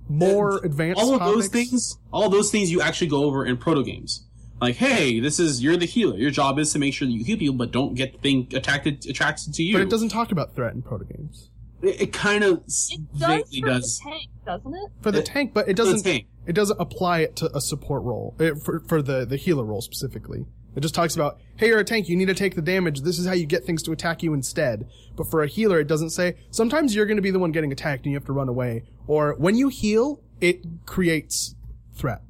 [0.09, 3.57] more advanced all of those topics- things, all those things you actually go over in
[3.57, 4.21] Protogames.
[4.61, 6.17] Like, hey, this is you're the healer.
[6.17, 8.49] Your job is to make sure that you heal people, but don't get the thing
[8.55, 9.75] attracted attracted to you.
[9.75, 11.49] but it doesn't talk about threat in Protogames
[11.83, 13.99] It, it kind of It does for does.
[13.99, 14.91] the tank, doesn't it?
[15.01, 16.03] for the It- tank, but it doesn't.
[16.03, 16.27] tank.
[16.47, 19.81] It doesn't apply it to a support role it, for for the the healer role
[19.81, 20.45] specifically.
[20.77, 22.09] It just talks about, hey, you're a tank.
[22.09, 23.01] You need to take the damage.
[23.01, 24.87] This is how you get things to attack you instead.
[25.17, 26.37] But for a healer, it doesn't say.
[26.53, 28.85] Sometimes you're going to be the one getting attacked and you have to run away.
[29.09, 31.57] Or when you heal, it creates
[31.93, 32.23] threat.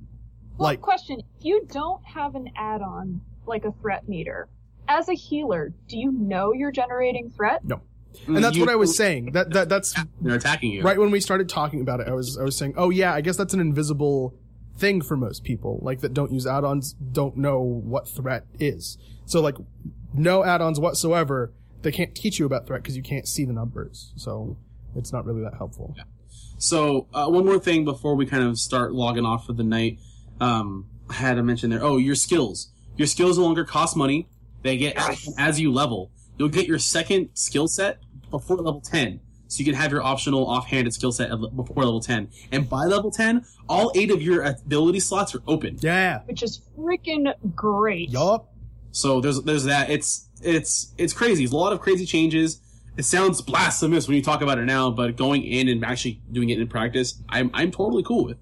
[0.61, 4.49] Well, Like- question: If you don't have an add-on like a threat meter,
[4.89, 7.65] as a healer, do you know you're generating threat?
[7.65, 7.81] No.
[8.27, 9.33] And that's You- what I was saying.
[9.33, 10.83] That that that's They're attacking you.
[10.83, 12.09] right when we started talking about it.
[12.09, 14.35] I was I was saying, oh yeah, I guess that's an invisible
[14.77, 18.97] thing for most people, like that don't use add-ons, don't know what threat is.
[19.27, 19.57] So like,
[20.15, 21.53] no add-ons whatsoever.
[21.83, 24.13] They can't teach you about threat because you can't see the numbers.
[24.17, 24.57] So
[24.95, 25.95] it's not really that helpful.
[26.59, 29.99] So uh, one more thing before we kind of start logging off for the night.
[30.41, 31.83] Um, I had to mention there.
[31.83, 32.71] Oh, your skills.
[32.97, 34.29] Your skills no longer cost money.
[34.63, 34.97] They get
[35.39, 36.11] as you level.
[36.39, 37.99] You'll get your second skill set
[38.31, 42.29] before level ten, so you can have your optional offhanded skill set before level ten.
[42.53, 45.79] And by level ten, all eight of your ability slots are open.
[45.81, 46.21] Yeah.
[46.27, 48.11] which is freaking great.
[48.11, 48.53] Yup.
[48.93, 49.91] So there's there's that.
[49.91, 51.45] It's it's it's crazy.
[51.45, 52.61] There's a lot of crazy changes.
[52.97, 56.51] It sounds blasphemous when you talk about it now, but going in and actually doing
[56.51, 58.37] it in practice, I'm I'm totally cool with.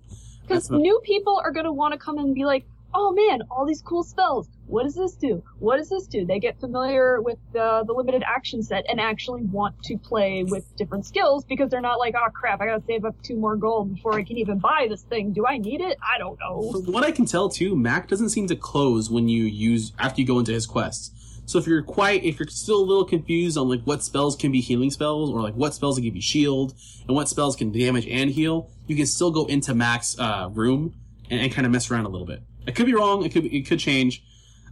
[0.48, 2.64] Because new people are going to want to come and be like,
[2.94, 4.48] oh man, all these cool spells.
[4.66, 5.42] What does this do?
[5.58, 6.26] What does this do?
[6.26, 10.76] They get familiar with the, the limited action set and actually want to play with
[10.76, 13.94] different skills because they're not like, oh crap, I gotta save up two more gold
[13.94, 15.32] before I can even buy this thing.
[15.32, 15.96] Do I need it?
[16.02, 16.72] I don't know.
[16.72, 20.20] From what I can tell too, Mac doesn't seem to close when you use after
[20.20, 21.14] you go into his quests.
[21.46, 24.52] So if you're quite, if you're still a little confused on like what spells can
[24.52, 26.74] be healing spells or like what spells can give you shield
[27.06, 30.94] and what spells can damage and heal, you can still go into Mac's uh, room
[31.30, 32.42] and, and kind of mess around a little bit.
[32.66, 33.24] I could be wrong.
[33.24, 34.24] It could it could change.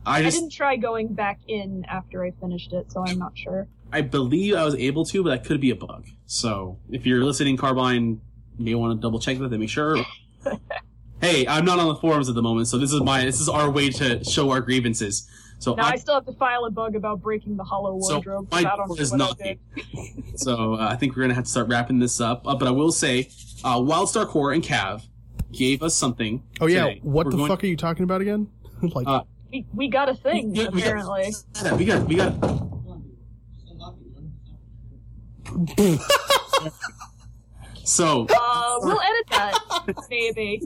[0.04, 3.68] I I didn't try going back in after I finished it, so I'm not sure.
[3.92, 6.06] I believe I was able to, but that could be a bug.
[6.26, 8.20] So if you're listening, Carbine,
[8.58, 9.98] you may want to double check that to make sure.
[11.20, 13.48] hey, I'm not on the forums at the moment, so this is my this is
[13.48, 15.28] our way to show our grievances.
[15.58, 18.14] So Now I I, still have to file a bug about breaking the Holo So,
[18.14, 18.48] wardrobe.
[18.52, 19.58] my 'cause I don't door know is what I not did.
[20.38, 22.46] so uh, I think we're gonna have to start wrapping this up.
[22.46, 23.30] Uh, but I will say,
[23.64, 25.02] uh, Wildstar Core and Cav
[25.52, 26.42] gave us something.
[26.60, 26.84] Oh yeah.
[26.84, 27.00] today.
[27.02, 28.48] What We're the going- fuck are you talking about again?
[28.82, 29.22] like, Uh,
[29.52, 31.34] We, we got a thing, Yeah, we got- apparently.
[31.78, 32.34] We got we got.
[37.84, 39.58] so Uh, we'll edit that,
[40.10, 40.62] maybe.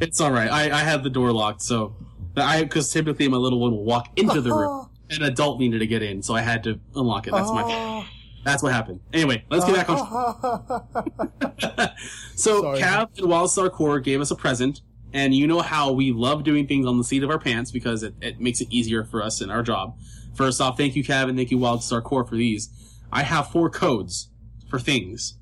[0.00, 0.50] it's all right.
[0.50, 1.96] I, I had the door locked, so
[2.44, 4.68] I because typically my little one will walk into the room.
[4.68, 4.90] Oh.
[5.08, 7.32] An adult needed to get in, so I had to unlock it.
[7.32, 7.62] That's my.
[7.64, 8.04] Oh.
[8.44, 9.00] That's what happened.
[9.12, 9.98] Anyway, let's get back on.
[12.36, 12.78] so Sorry.
[12.78, 14.82] Cav and Wildstar Core gave us a present,
[15.12, 18.04] and you know how we love doing things on the seat of our pants because
[18.04, 19.98] it, it makes it easier for us in our job.
[20.34, 22.68] First off, thank you, Cav, and thank you, Wildstar Core, for these.
[23.10, 24.30] I have four codes
[24.68, 25.38] for things.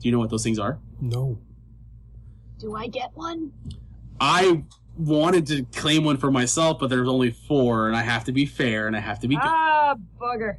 [0.00, 0.80] Do you know what those things are?
[1.00, 1.38] no.
[2.58, 3.52] Do I get one?
[4.20, 4.64] I
[4.96, 8.46] wanted to claim one for myself, but there's only four, and I have to be
[8.46, 9.44] fair, and I have to be good.
[9.44, 10.56] Ah, bugger.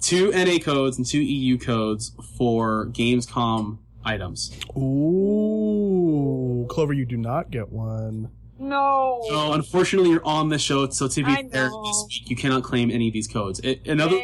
[0.00, 4.56] two NA codes and two EU codes for Gamescom items.
[4.76, 8.30] Ooh, Clover, you do not get one.
[8.58, 9.20] No.
[9.28, 12.90] So unfortunately, you're on the show, so to be fair, this week you cannot claim
[12.92, 13.58] any of these codes.
[13.60, 14.16] It, another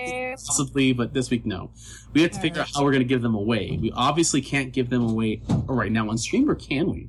[0.47, 1.71] possibly, but this week no.
[2.13, 3.77] We have to figure out how we're going to give them away.
[3.81, 7.09] We obviously can't give them away right now on stream, or can we?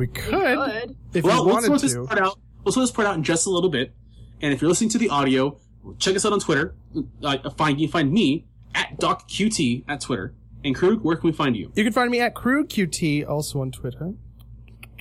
[0.00, 0.96] We we could, could.
[1.12, 2.06] if well, we let's wanted sort this to.
[2.06, 2.38] part out.
[2.64, 3.92] We'll sort this part out in just a little bit.
[4.40, 5.58] And if you're listening to the audio,
[5.98, 6.74] check us out on Twitter.
[7.22, 10.34] Uh, find you find me at DocQT at Twitter.
[10.64, 11.70] And Krug, where can we find you?
[11.74, 14.14] You can find me at KrugQT, also on Twitter.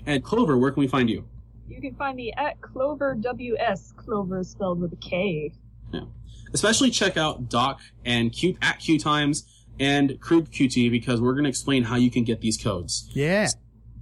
[0.05, 1.25] And Clover, where can we find you?
[1.69, 3.93] You can find me at Clover WS.
[3.95, 5.53] Clover is spelled with a K.
[5.93, 6.01] Yeah.
[6.53, 9.45] especially check out Doc and Q at Q Times
[9.79, 13.09] and Krug QT because we're going to explain how you can get these codes.
[13.13, 13.47] Yeah.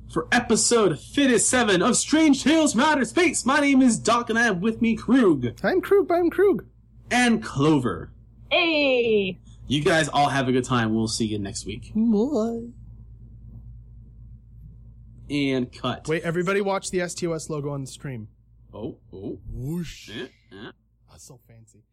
[0.10, 4.44] For episode 57 of Strange Tales from Outer Space, my name is Doc and I
[4.44, 6.66] have with me Krug I'm Krug, I'm Krug.
[7.12, 8.12] and Clover.
[8.50, 9.38] Hey!
[9.68, 10.96] You guys all have a good time.
[10.96, 11.92] We'll see you next week.
[11.94, 12.68] Bye.
[15.30, 16.08] And cut.
[16.08, 18.30] Wait, everybody watch the STOS logo on the stream.
[18.74, 19.40] Oh, oh.
[19.52, 20.10] Whoosh.
[20.10, 20.72] Eh, eh.
[21.12, 21.84] That's so fancy.